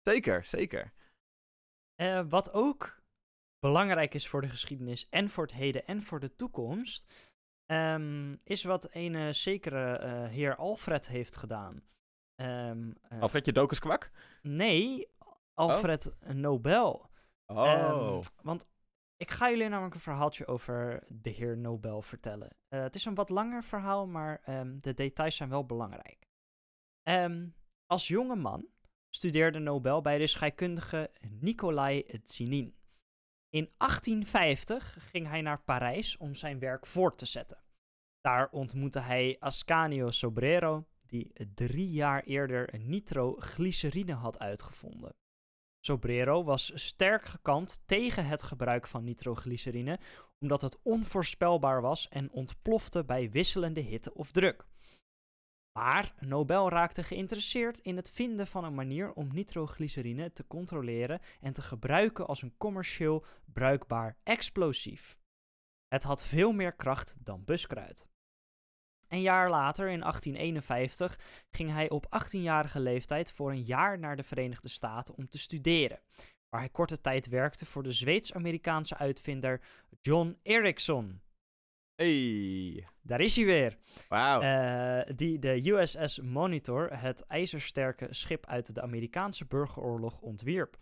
[0.02, 0.94] Zeker, zeker.
[2.02, 3.02] Uh, wat ook
[3.60, 7.14] belangrijk is voor de geschiedenis en voor het heden en voor de toekomst,
[7.72, 11.84] um, is wat een zekere uh, heer Alfred heeft gedaan.
[12.42, 14.12] Um, Alfredje Dokus Kwak?
[14.42, 15.08] Nee,
[15.54, 16.30] Alfred oh.
[16.30, 17.10] Nobel.
[17.46, 18.14] Oh.
[18.14, 18.68] Um, want
[19.16, 22.50] ik ga jullie namelijk een verhaaltje over de heer Nobel vertellen.
[22.68, 24.42] het is een wat langer verhaal, maar
[24.82, 26.28] de details zijn wel belangrijk.
[27.86, 28.68] als jonge man
[29.10, 32.76] studeerde Nobel bij de scheikundige Nicolai Zinin.
[33.50, 37.64] In 1850 ging hij naar Parijs om zijn werk voort te zetten.
[38.22, 45.16] Daar ontmoette hij Ascanio Sobrero, die drie jaar eerder nitroglycerine had uitgevonden.
[45.86, 50.00] Sobrero was sterk gekant tegen het gebruik van nitroglycerine,
[50.40, 54.66] omdat het onvoorspelbaar was en ontplofte bij wisselende hitte of druk.
[55.80, 61.54] Maar Nobel raakte geïnteresseerd in het vinden van een manier om nitroglycerine te controleren en
[61.54, 65.18] te gebruiken als een commercieel bruikbaar explosief.
[65.88, 68.10] Het had veel meer kracht dan buskruid.
[69.08, 71.20] Een jaar later, in 1851,
[71.52, 76.00] ging hij op 18-jarige leeftijd voor een jaar naar de Verenigde Staten om te studeren,
[76.50, 79.62] waar hij korte tijd werkte voor de Zweeds-Amerikaanse uitvinder
[80.02, 81.22] John Ericsson.
[82.00, 82.88] Hey.
[83.02, 83.78] Daar is hij weer.
[84.08, 84.42] Wauw.
[84.42, 90.78] Uh, die de USS Monitor, het ijzersterke schip uit de Amerikaanse burgeroorlog, ontwierp.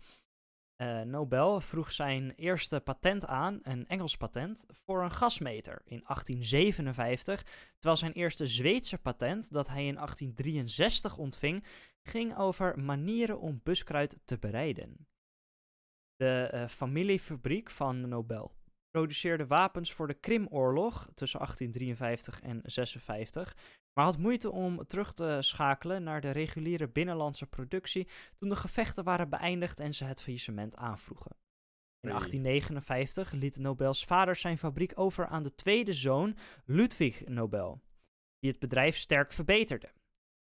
[0.76, 7.42] Uh, Nobel vroeg zijn eerste patent aan, een Engels patent, voor een gasmeter in 1857,
[7.72, 11.64] terwijl zijn eerste Zweedse patent, dat hij in 1863 ontving,
[12.02, 15.06] ging over manieren om buskruid te bereiden.
[16.16, 18.57] De uh, familiefabriek van Nobel
[18.98, 23.56] produceerde wapens voor de Krimoorlog tussen 1853 en 56,
[23.92, 29.04] maar had moeite om terug te schakelen naar de reguliere binnenlandse productie toen de gevechten
[29.04, 31.36] waren beëindigd en ze het faillissement aanvroegen.
[32.00, 37.80] In 1859 liet Nobels vader zijn fabriek over aan de tweede zoon, Ludwig Nobel,
[38.38, 39.92] die het bedrijf sterk verbeterde.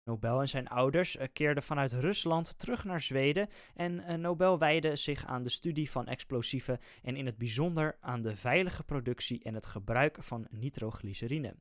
[0.05, 4.97] Nobel en zijn ouders uh, keerden vanuit Rusland terug naar Zweden en uh, Nobel wijde
[4.97, 9.55] zich aan de studie van explosieven en in het bijzonder aan de veilige productie en
[9.55, 11.57] het gebruik van nitroglycerine.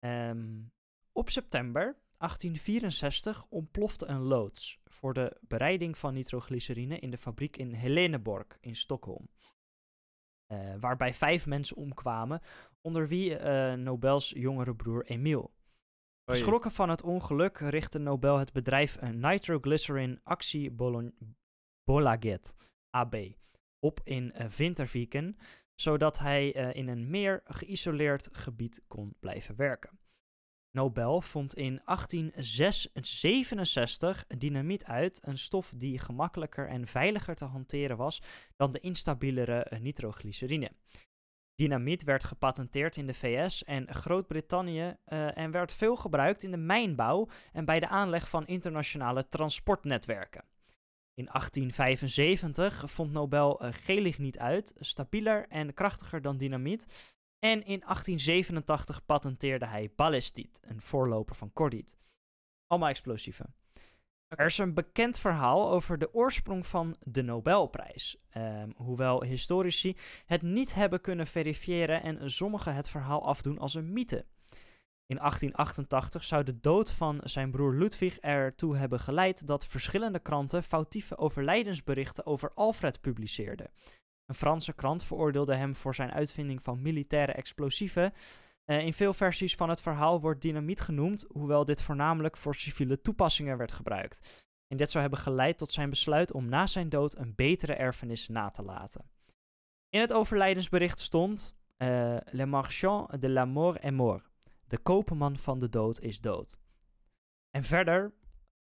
[0.00, 0.72] Um,
[1.12, 1.82] op september
[2.18, 8.76] 1864 ontplofte een loods voor de bereiding van nitroglycerine in de fabriek in Heleneborg in
[8.76, 9.28] Stockholm.
[10.52, 12.40] Uh, waarbij vijf mensen omkwamen,
[12.80, 13.38] onder wie
[13.76, 15.55] Nobels jongere broer Emil.
[16.30, 20.76] Geschrokken van het ongeluk richtte Nobel het bedrijf Nitroglycerin Actie
[21.84, 22.54] Bolaget
[22.90, 23.16] AB
[23.78, 25.36] op in uh, Winterviken,
[25.74, 29.98] zodat hij uh, in een meer geïsoleerd gebied kon blijven werken.
[30.70, 38.22] Nobel vond in 1867 dynamiet uit, een stof die gemakkelijker en veiliger te hanteren was
[38.56, 40.70] dan de instabielere uh, nitroglycerine.
[41.56, 46.56] Dynamiet werd gepatenteerd in de VS en Groot-Brittannië uh, en werd veel gebruikt in de
[46.56, 50.44] mijnbouw en bij de aanleg van internationale transportnetwerken.
[51.14, 57.14] In 1875 vond Nobel uh, geligniet uit, stabieler en krachtiger dan dynamiet.
[57.38, 61.96] En in 1887 patenteerde hij ballistiet, een voorloper van cordiet.
[62.66, 63.54] Allemaal explosieven.
[64.28, 68.16] Er is een bekend verhaal over de oorsprong van de Nobelprijs.
[68.36, 73.92] Um, hoewel historici het niet hebben kunnen verifiëren en sommigen het verhaal afdoen als een
[73.92, 74.24] mythe.
[75.06, 80.62] In 1888 zou de dood van zijn broer Ludwig ertoe hebben geleid dat verschillende kranten
[80.62, 83.70] foutieve overlijdensberichten over Alfred publiceerden.
[84.26, 88.12] Een Franse krant veroordeelde hem voor zijn uitvinding van militaire explosieven.
[88.66, 93.00] Uh, in veel versies van het verhaal wordt dynamiet genoemd, hoewel dit voornamelijk voor civiele
[93.00, 94.44] toepassingen werd gebruikt.
[94.68, 98.28] En dit zou hebben geleid tot zijn besluit om na zijn dood een betere erfenis
[98.28, 99.10] na te laten.
[99.88, 104.30] In het overlijdensbericht stond: uh, Le marchand de la mort est mort.
[104.66, 106.60] De koopman van de dood is dood.
[107.50, 108.12] En verder,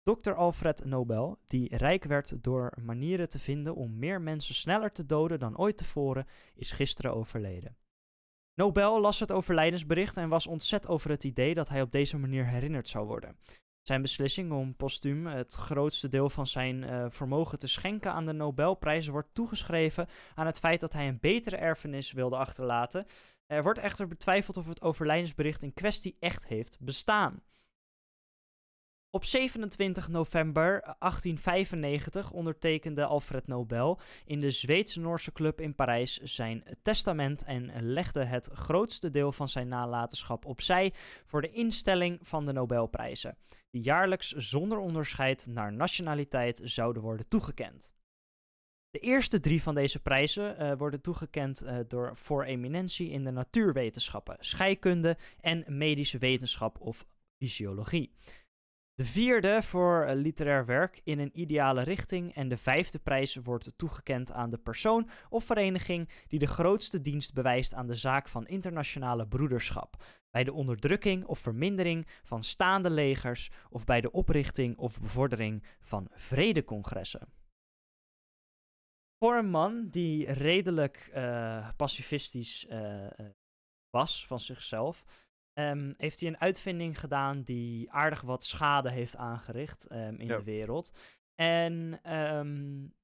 [0.03, 0.33] Dr.
[0.33, 5.39] Alfred Nobel, die rijk werd door manieren te vinden om meer mensen sneller te doden
[5.39, 7.77] dan ooit tevoren, is gisteren overleden.
[8.61, 12.47] Nobel las het overlijdensbericht en was ontzet over het idee dat hij op deze manier
[12.47, 13.37] herinnerd zou worden.
[13.83, 18.33] Zijn beslissing om postuum het grootste deel van zijn uh, vermogen te schenken aan de
[18.33, 23.07] Nobelprijs wordt toegeschreven aan het feit dat hij een betere erfenis wilde achterlaten.
[23.47, 27.43] Er wordt echter betwijfeld of het overlijdensbericht in kwestie echt heeft bestaan.
[29.13, 37.45] Op 27 november 1895 ondertekende Alfred Nobel in de Zweeds-Noorse club in Parijs zijn testament
[37.45, 40.93] en legde het grootste deel van zijn nalatenschap opzij
[41.27, 43.37] voor de instelling van de Nobelprijzen,
[43.71, 47.95] die jaarlijks zonder onderscheid naar nationaliteit zouden worden toegekend.
[48.91, 53.31] De eerste drie van deze prijzen uh, worden toegekend uh, door voor eminentie in de
[53.31, 57.07] natuurwetenschappen, scheikunde en medische wetenschap of
[57.39, 58.13] fysiologie.
[59.01, 62.35] De vierde voor literair werk in een ideale richting.
[62.35, 67.35] En de vijfde prijs wordt toegekend aan de persoon of vereniging die de grootste dienst
[67.35, 70.05] bewijst aan de zaak van internationale broederschap.
[70.31, 76.09] Bij de onderdrukking of vermindering van staande legers of bij de oprichting of bevordering van
[76.13, 77.33] vredecongressen.
[79.19, 83.07] Voor een man die redelijk uh, pacifistisch uh,
[83.91, 85.05] was van zichzelf,
[85.55, 90.37] Um, heeft hij een uitvinding gedaan die aardig wat schade heeft aangericht um, in ja.
[90.37, 90.93] de wereld.
[91.35, 92.95] En um,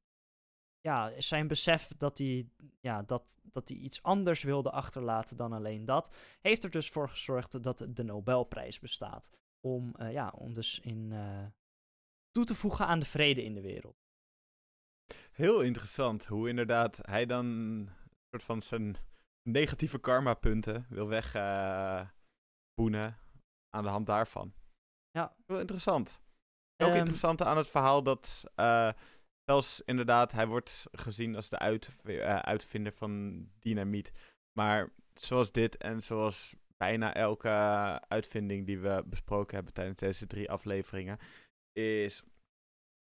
[0.80, 2.49] ja, zijn besef dat hij,
[2.80, 7.09] ja, dat, dat hij iets anders wilde achterlaten dan alleen dat, heeft er dus voor
[7.09, 9.30] gezorgd dat de Nobelprijs bestaat.
[9.61, 11.47] Om, eh, ja, om dus in, eh,
[12.30, 14.05] toe te voegen aan de vrede in de wereld.
[15.32, 17.90] Heel interessant hoe inderdaad hij dan een
[18.30, 18.97] soort van zijn
[19.42, 21.09] negatieve karma-punten wil
[22.77, 23.18] wegboenen
[23.70, 24.55] aan de hand daarvan.
[25.11, 25.37] Ja.
[25.47, 26.22] Heel interessant.
[26.77, 28.93] Ook Ehm, interessant aan het verhaal dat eh,
[29.45, 34.12] zelfs inderdaad, hij wordt gezien als de uit, eh, uitvinder van dynamiet.
[34.59, 37.49] Maar zoals dit en zoals bijna elke
[38.09, 41.18] uitvinding die we besproken hebben tijdens deze drie afleveringen,
[41.72, 42.22] is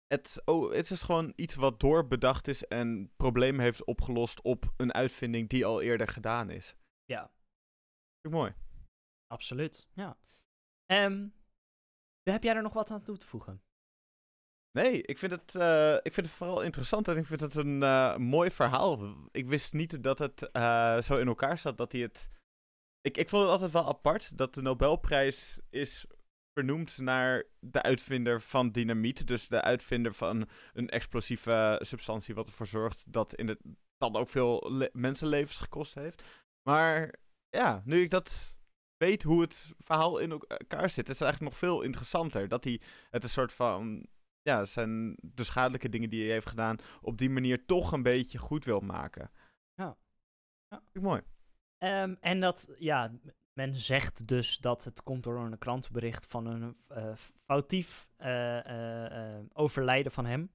[0.08, 4.94] het, oh, het is gewoon iets wat doorbedacht is en problemen heeft opgelost op een
[4.94, 6.76] uitvinding die al eerder gedaan is.
[7.06, 7.22] Ja.
[8.22, 8.54] Vind ik mooi.
[9.32, 10.18] Absoluut, ja.
[10.86, 11.28] Ehm,
[12.24, 13.62] heb jij er nog wat aan toe te voegen?
[14.72, 17.84] Nee, ik vind, het, eh, ik vind het vooral interessant en ik vind het een
[17.84, 19.16] eh, mooi verhaal.
[19.32, 22.30] Ik wist niet dat het eh, zo in elkaar zat dat hij het.
[23.02, 26.06] Ik, ik vond het altijd wel apart dat de Nobelprijs is
[26.54, 29.28] vernoemd naar de uitvinder van dynamiet.
[29.28, 33.60] Dus de uitvinder van een explosieve substantie, wat ervoor zorgt dat in het,
[33.98, 36.24] dan ook veel le- mensenlevens gekost heeft.
[36.70, 37.16] Maar
[37.50, 38.60] ja, nu ik dat
[39.02, 42.48] weet hoe het verhaal in elkaar zit, is het eigenlijk nog veel interessanter.
[42.48, 44.06] Dat hij het een soort van
[44.42, 48.38] ja, zijn de schadelijke dingen die hij heeft gedaan, op die manier toch een beetje
[48.38, 49.32] goed wil maken.
[49.74, 49.98] Ja.
[50.68, 50.82] Ja.
[50.94, 51.22] Mooi.
[51.78, 53.12] Ehm, en dat, ja,
[53.54, 57.14] men zegt dus dat het komt door een krantenbericht van een eh,
[57.46, 60.52] foutief eh, eh, eh, overlijden van hem.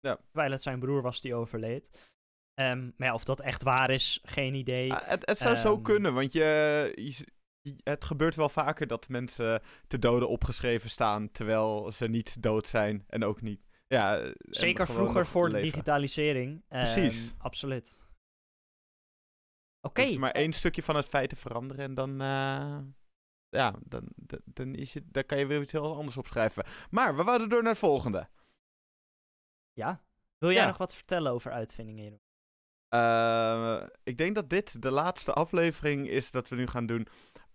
[0.00, 0.16] Ja.
[0.30, 2.10] Terwijl het zijn broer was die overleed.
[2.54, 4.92] Ehm, maar ja, of dat echt waar is, geen idee.
[4.92, 5.82] Ah, het, het zou zo Ehm.
[5.82, 6.92] kunnen, want je-
[7.82, 13.04] het gebeurt wel vaker dat mensen te doden opgeschreven staan, terwijl ze niet dood zijn
[13.08, 13.64] en ook niet.
[13.88, 16.64] Ja, Zeker vroeger voor de digitalisering.
[16.68, 17.34] Ehm, Precies.
[17.38, 18.04] absoluut.
[19.80, 20.04] Oké.
[20.04, 22.78] hoeft maar één stukje van het feit te veranderen en dan, eh,
[23.48, 26.64] ja, dan, dan, dan, is dan kan je weer iets heel anders opschrijven.
[26.90, 28.28] Maar we wouden door naar het volgende.
[29.72, 30.00] Ja.
[30.38, 30.66] Wil jij Ja.
[30.66, 32.02] nog wat vertellen over uitvindingen?
[32.04, 32.20] Jeroen?
[32.88, 37.06] Eh, ik denk dat dit de laatste aflevering is dat we nu gaan doen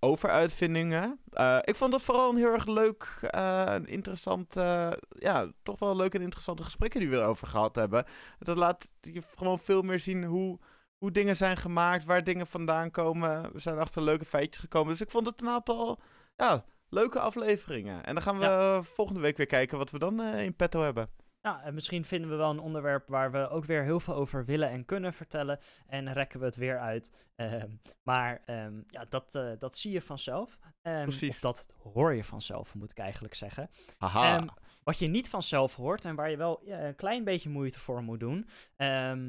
[0.03, 1.19] over uitvindingen.
[1.29, 5.79] Eh, ik vond het vooral een heel erg leuk eh, en interessant, eh, ja, toch
[5.79, 8.05] wel leuke en interessante gesprekken die we erover gehad hebben.
[8.39, 10.59] Dat laat je gewoon veel meer zien hoe,
[10.97, 13.53] hoe dingen zijn gemaakt, waar dingen vandaan komen.
[13.53, 14.91] We zijn achter leuke feitjes gekomen.
[14.91, 15.99] Dus ik vond het een aantal,
[16.35, 18.03] ja, leuke afleveringen.
[18.05, 18.83] En dan gaan we Ja.
[18.83, 21.09] volgende week weer kijken wat we dan in petto hebben.
[21.41, 24.45] Nou, en misschien vinden we wel een onderwerp waar we ook weer heel veel over
[24.45, 25.59] willen en kunnen vertellen.
[25.87, 27.29] En rekken we het weer uit.
[27.35, 27.69] Ehm,
[28.03, 30.57] maar ehm, ja, dat, eh, dat zie je vanzelf.
[30.81, 31.29] Ehm, Precies.
[31.29, 33.69] Of dat hoor je vanzelf, moet ik eigenlijk zeggen.
[33.97, 34.45] Haha.
[34.83, 38.03] Wat je niet vanzelf hoort en waar je wel ja, een klein beetje moeite voor
[38.03, 38.47] moet doen.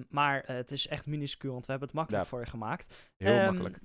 [0.09, 2.31] maar eh, het is echt minuscuul, want we hebben het makkelijk Ja.
[2.31, 3.11] voor je gemaakt.
[3.17, 3.79] heel makkelijk.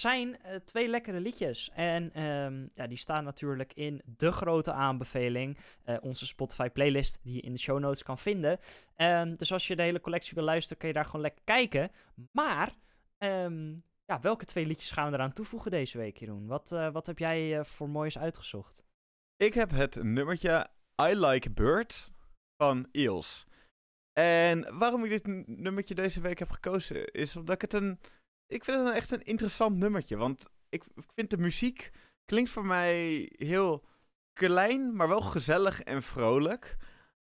[0.00, 1.70] Zijn eh, twee lekkere liedjes.
[1.74, 5.58] En ehm, ja, die staan natuurlijk in de grote aanbeveling.
[5.84, 8.58] eh, onze Spotify playlist die je in de show notes kan vinden.
[8.96, 11.90] Ehm, dus als je de hele collectie wil luisteren, kun je daar gewoon lekker kijken.
[12.32, 12.74] Maar,
[13.18, 16.46] ehm, ja, welke twee liedjes gaan we eraan toevoegen deze week, Jeroen?
[16.46, 18.84] Wat, eh, wat heb jij voor moois uitgezocht?
[19.36, 20.66] Ik heb het nummertje
[21.02, 22.12] I Like Birds
[22.56, 23.46] van Eels.
[24.12, 27.98] En waarom ik dit nummertje deze week heb gekozen, is omdat ik het een...
[28.46, 31.90] Ik vind het echt een interessant nummertje, want ik, ik vind de muziek
[32.24, 33.84] klinkt voor mij heel
[34.32, 36.76] klein, maar wel gezellig en vrolijk.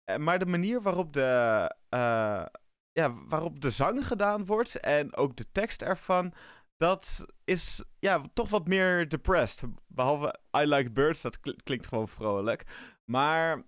[0.04, 2.46] Eh, maar de manier waarop de, eh,
[2.92, 6.32] ja, waarop de zang gedaan wordt en ook de tekst ervan,
[6.76, 9.68] dat is ja, toch wat meer depressed.
[9.86, 12.64] Behalve I Like Birds, dat kl- klinkt gewoon vrolijk.
[13.04, 13.62] Maar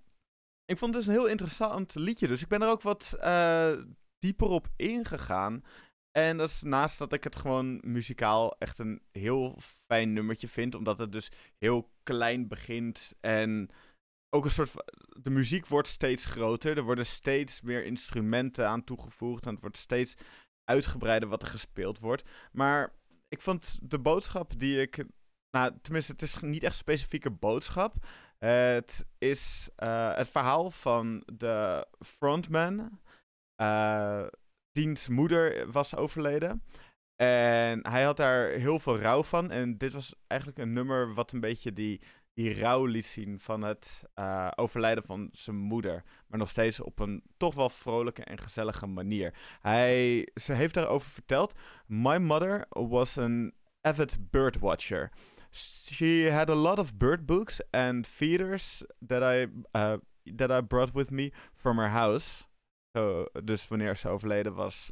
[0.64, 2.28] ik vond het dus een heel interessant liedje.
[2.28, 3.72] Dus ik ben er ook wat eh,
[4.18, 5.62] dieper op ingegaan.
[6.18, 10.74] En dat is naast dat ik het gewoon muzikaal echt een heel fijn nummertje vind.
[10.74, 13.14] Omdat het dus heel klein begint.
[13.20, 13.70] En
[14.30, 14.84] ook een soort van...
[15.22, 16.76] De muziek wordt steeds groter.
[16.76, 19.46] Er worden steeds meer instrumenten aan toegevoegd.
[19.46, 20.14] En het wordt steeds
[20.64, 22.28] uitgebreider wat er gespeeld wordt.
[22.52, 22.92] Maar
[23.28, 25.04] ik vond de boodschap die ik...
[25.50, 28.06] Nou, tenminste, het is niet echt een specifieke boodschap.
[28.38, 33.00] Het is eh, het verhaal van de frontman.
[33.54, 34.26] eh
[34.78, 36.62] diens moeder was overleden.
[37.16, 39.50] En hij had daar heel veel rouw van.
[39.50, 42.00] En dit was eigenlijk een nummer wat een beetje die,
[42.34, 46.04] die rouw liet zien van het eh, overlijden van zijn moeder.
[46.26, 49.34] Maar nog steeds op een toch wel vrolijke en gezellige manier.
[49.60, 51.54] Hij, ze heeft daarover verteld.
[51.86, 55.10] My mother was an avid birdwatcher.
[55.50, 59.96] She had a lot of bird books and feeders that I, uh,
[60.36, 62.47] that I brought with me from her house.
[62.98, 64.90] Zo, dus wanneer ze overleden was,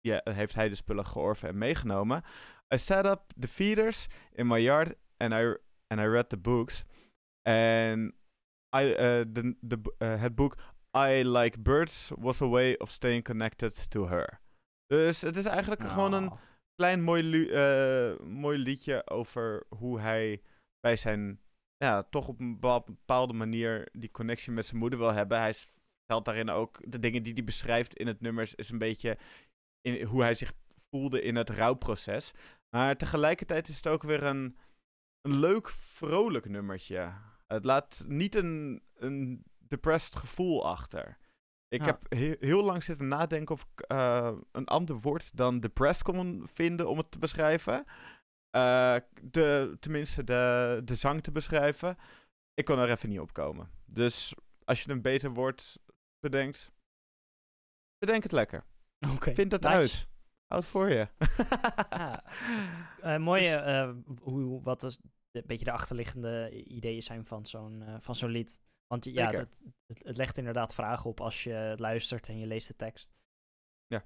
[0.00, 2.22] ja, heeft hij de spullen georven en meegenomen.
[2.74, 5.56] I set up the feeders in my yard and I,
[5.86, 6.84] and I read the books.
[7.42, 8.14] En
[8.76, 8.96] I, uh,
[9.28, 10.56] de, de, uh, het boek
[10.96, 14.40] I Like Birds was a way of staying connected to her.
[14.86, 16.32] Dus het is eigenlijk gewoon een
[16.74, 20.42] klein mooi, eh, mooi liedje over hoe hij
[20.80, 21.40] bij zijn,
[21.76, 25.38] ja, toch op een bepa- bepaalde manier die connectie met zijn moeder wil hebben.
[25.38, 25.76] Hij s-
[26.08, 29.18] vertelt daarin ook, de dingen die hij beschrijft in het nummer is een beetje
[29.80, 30.52] in, hoe hij zich
[30.90, 32.32] voelde in het rouwproces.
[32.70, 34.56] Maar tegelijkertijd is het ook weer een,
[35.20, 37.12] een leuk, vrolijk nummertje.
[37.46, 41.18] Het laat niet een, een depressed gevoel achter.
[41.68, 41.86] Ik Ja.
[41.86, 46.46] heb he- heel lang zitten nadenken of ik eh, een ander woord dan depressed kon
[46.52, 47.84] vinden om het te beschrijven.
[48.50, 51.96] Eh, de, tenminste, de, de zang te beschrijven.
[52.54, 53.70] Ik kon er even niet op komen.
[53.86, 54.34] Dus
[54.64, 55.78] als je een beter woord
[56.20, 56.72] bedenkt,
[57.98, 58.64] bedenk het lekker.
[59.14, 59.66] Oké, Vind nice.
[59.66, 60.08] uit.
[60.46, 61.08] Houd voor je.
[61.90, 62.24] Ja.
[63.00, 64.98] Eh, mooie, Dus- eh, hoe, wat is
[65.32, 68.60] een beetje de achterliggende ideeën zijn van zo'n eh, van zo'n lied.
[68.86, 69.48] Want ja, dat,
[69.86, 73.14] het, het legt inderdaad vragen op als je het luistert en je leest de tekst.
[73.86, 74.04] Ja.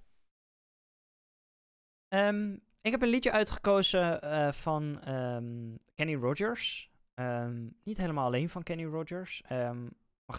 [2.08, 4.20] Ehm, ik heb een liedje uitgekozen
[4.54, 6.90] van ehm, Kenny Rogers.
[7.14, 9.42] Ehm, niet helemaal alleen van Kenny Rogers.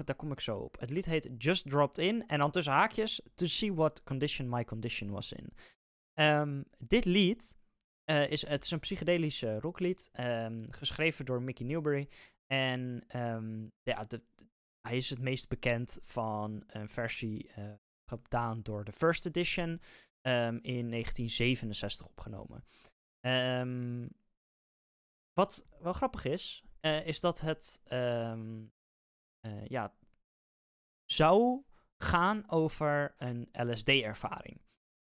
[0.03, 0.79] Daar kom ik zo op.
[0.79, 2.27] Het lied heet Just Dropped In.
[2.27, 5.53] En dan tussen haakjes, To See What Condition My Condition Was In.
[6.13, 7.57] Ehm, dit lied
[8.03, 12.09] eh, is, het is een psychedelisch eh, rocklied, ehm, geschreven door Mickey Newbury.
[12.47, 14.05] En ehm, ja,
[14.81, 17.73] hij is het meest bekend van een versie eh,
[18.05, 19.81] gedaan door de First Edition
[20.61, 22.63] in 1967 opgenomen.
[25.33, 27.81] Wat wel grappig is, is dat het
[29.45, 29.93] eh, ja,
[31.05, 31.63] zou
[31.97, 34.61] gaan over een LSD-ervaring.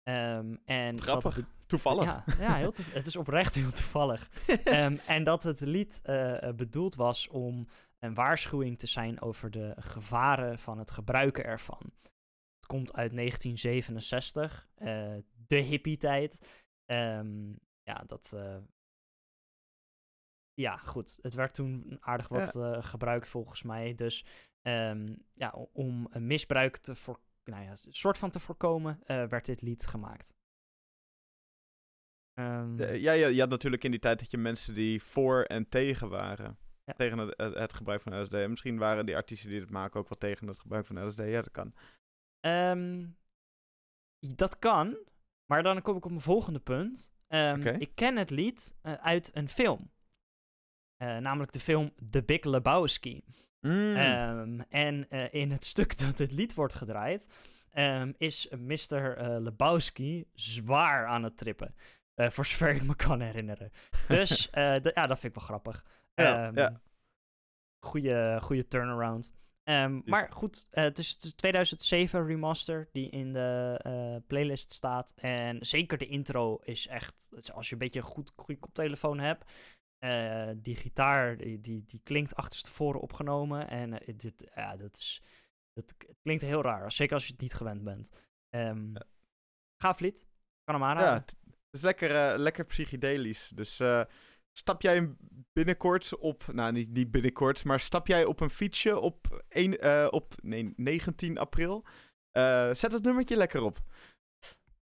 [0.02, 1.40] Ehm, en Grappig.
[1.66, 2.04] Toevallig.
[2.04, 4.30] ja, ja heel toev- het is oprecht heel toevallig.
[4.64, 7.66] Ehm, en dat het lied eh, eh, bedoeld was om
[7.98, 11.92] een waarschuwing te zijn over de gevaren van het gebruiken ervan.
[12.56, 15.14] Het komt uit 1967, eh,
[15.46, 16.38] de hippie-tijd.
[16.84, 17.50] Ehm,
[17.82, 18.36] ja, dat.
[20.60, 21.18] Ja, goed.
[21.22, 23.94] Het werd toen aardig wat eh, gebruikt volgens mij.
[23.94, 24.24] Dus
[24.62, 29.44] ehm, ja, om een misbruik te voor, nou ja, soort van te voorkomen, eh, werd
[29.44, 30.34] dit lied gemaakt.
[32.34, 35.42] Ehm, De- ja, ja, je had natuurlijk in die tijd dat je mensen die voor
[35.42, 36.58] en tegen waren.
[36.84, 36.92] Ja.
[36.92, 38.32] Tegen het, het, het gebruik van LSD.
[38.34, 41.18] En misschien waren die artiesten die het maken ook wel tegen het gebruik van LSD.
[41.18, 41.74] Ja, dat kan.
[42.40, 43.06] Ehm,
[44.36, 44.98] dat kan,
[45.46, 47.12] maar dan kom ik op mijn volgende punt.
[47.78, 49.90] Ik ken het lied eh, uit een film.
[51.00, 53.24] Eh, namelijk de film The Big Lebowski.
[53.60, 53.96] Mm.
[53.96, 57.28] Ehm, en eh, in het stuk dat het lied wordt gedraaid,
[57.70, 59.16] ehm, is Mr.
[59.16, 61.74] eh, Lebowski zwaar aan het trippen.
[62.14, 63.70] Voor zover ik me kan herinneren.
[64.08, 65.84] Dus ja, dat vind ik wel grappig.
[66.14, 66.80] Ja, Ehm, ja.
[67.86, 69.32] Goeie, goeie turnaround.
[70.04, 75.12] Maar goed, het, is, het is 2007 remaster die in de playlist staat.
[75.16, 79.44] En zeker de intro is echt, als je een beetje een goed, goede koptelefoon hebt.
[80.00, 83.68] Eh, die gitaar, die, die, die klinkt achterstevoren opgenomen.
[83.68, 85.22] En eh, dit, ja, dat, is,
[85.72, 88.10] dat klinkt heel raar, zeker als je het niet gewend bent.
[88.48, 89.02] Ehm Ja.
[89.82, 90.26] Gaaf lied,
[90.64, 91.14] kan hem ja, aanraden.
[91.14, 93.50] het het is lekker, eh, lekker psychedelisch.
[93.54, 93.82] Dus
[94.52, 95.14] stap jij
[95.52, 96.46] binnenkort op...
[96.52, 99.82] Nou, niet, niet binnenkort, maar stap jij op een fietsje op, een,
[100.12, 101.84] op nee, 19 april...
[102.72, 103.78] zet het nummertje lekker op.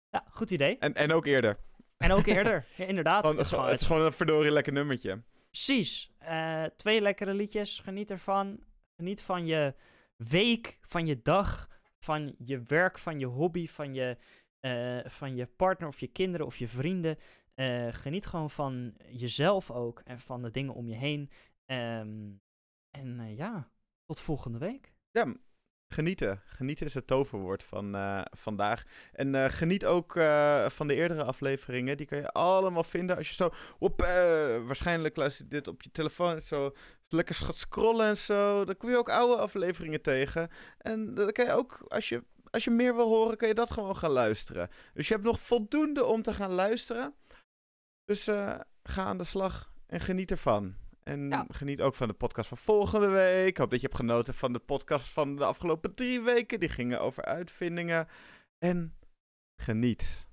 [0.09, 0.78] Ja, goed idee.
[0.78, 1.57] En, en ook eerder.
[1.97, 3.19] En ook eerder, ja, inderdaad.
[3.21, 5.21] Gewoon, Het is gewoon- het is gewoon een verdorie lekker nummertje.
[5.49, 6.11] Precies.
[6.17, 7.79] Eh, twee lekkere liedjes.
[7.79, 8.63] Geniet ervan.
[8.95, 9.73] Geniet van je
[10.15, 11.69] week, van je dag,
[11.99, 14.17] van je werk, van je hobby, van je,
[14.59, 17.17] eh, van je partner of je kinderen of je vrienden.
[17.53, 21.29] Eh, geniet gewoon van jezelf ook en van de dingen om je heen.
[21.65, 22.31] Ehm,
[22.91, 23.69] en ja,
[24.05, 24.93] tot volgende week.
[25.11, 25.33] Ja,
[25.88, 26.41] genieten.
[26.45, 28.83] Genieten is het toverwoord van eh, vandaag.
[29.11, 31.97] En eh, geniet ook eh, van de eerdere afleveringen.
[31.97, 33.49] Die kan je allemaal vinden als je zo...
[33.79, 34.01] Op,
[34.65, 36.41] waarschijnlijk luister je dit op je telefoon.
[36.41, 36.75] Zo
[37.07, 38.65] lekker gaat scrollen en zo.
[38.65, 40.49] Dan kom je ook oude afleveringen tegen.
[40.77, 43.71] En dan kan je ook, als je, als je meer wil horen, kan je dat
[43.71, 44.69] gewoon gaan luisteren.
[44.93, 47.13] Dus je hebt nog voldoende om te gaan luisteren.
[48.05, 48.23] Dus
[48.83, 50.75] ga aan de slag en geniet ervan.
[51.10, 51.45] En Ja.
[51.49, 53.47] geniet ook van de podcast van volgende week.
[53.47, 56.60] Ik hoop dat je hebt genoten van de podcast van de afgelopen drie weken.
[56.60, 58.08] Die gingen over uitvindingen.
[58.58, 58.95] En
[59.62, 60.28] geniet.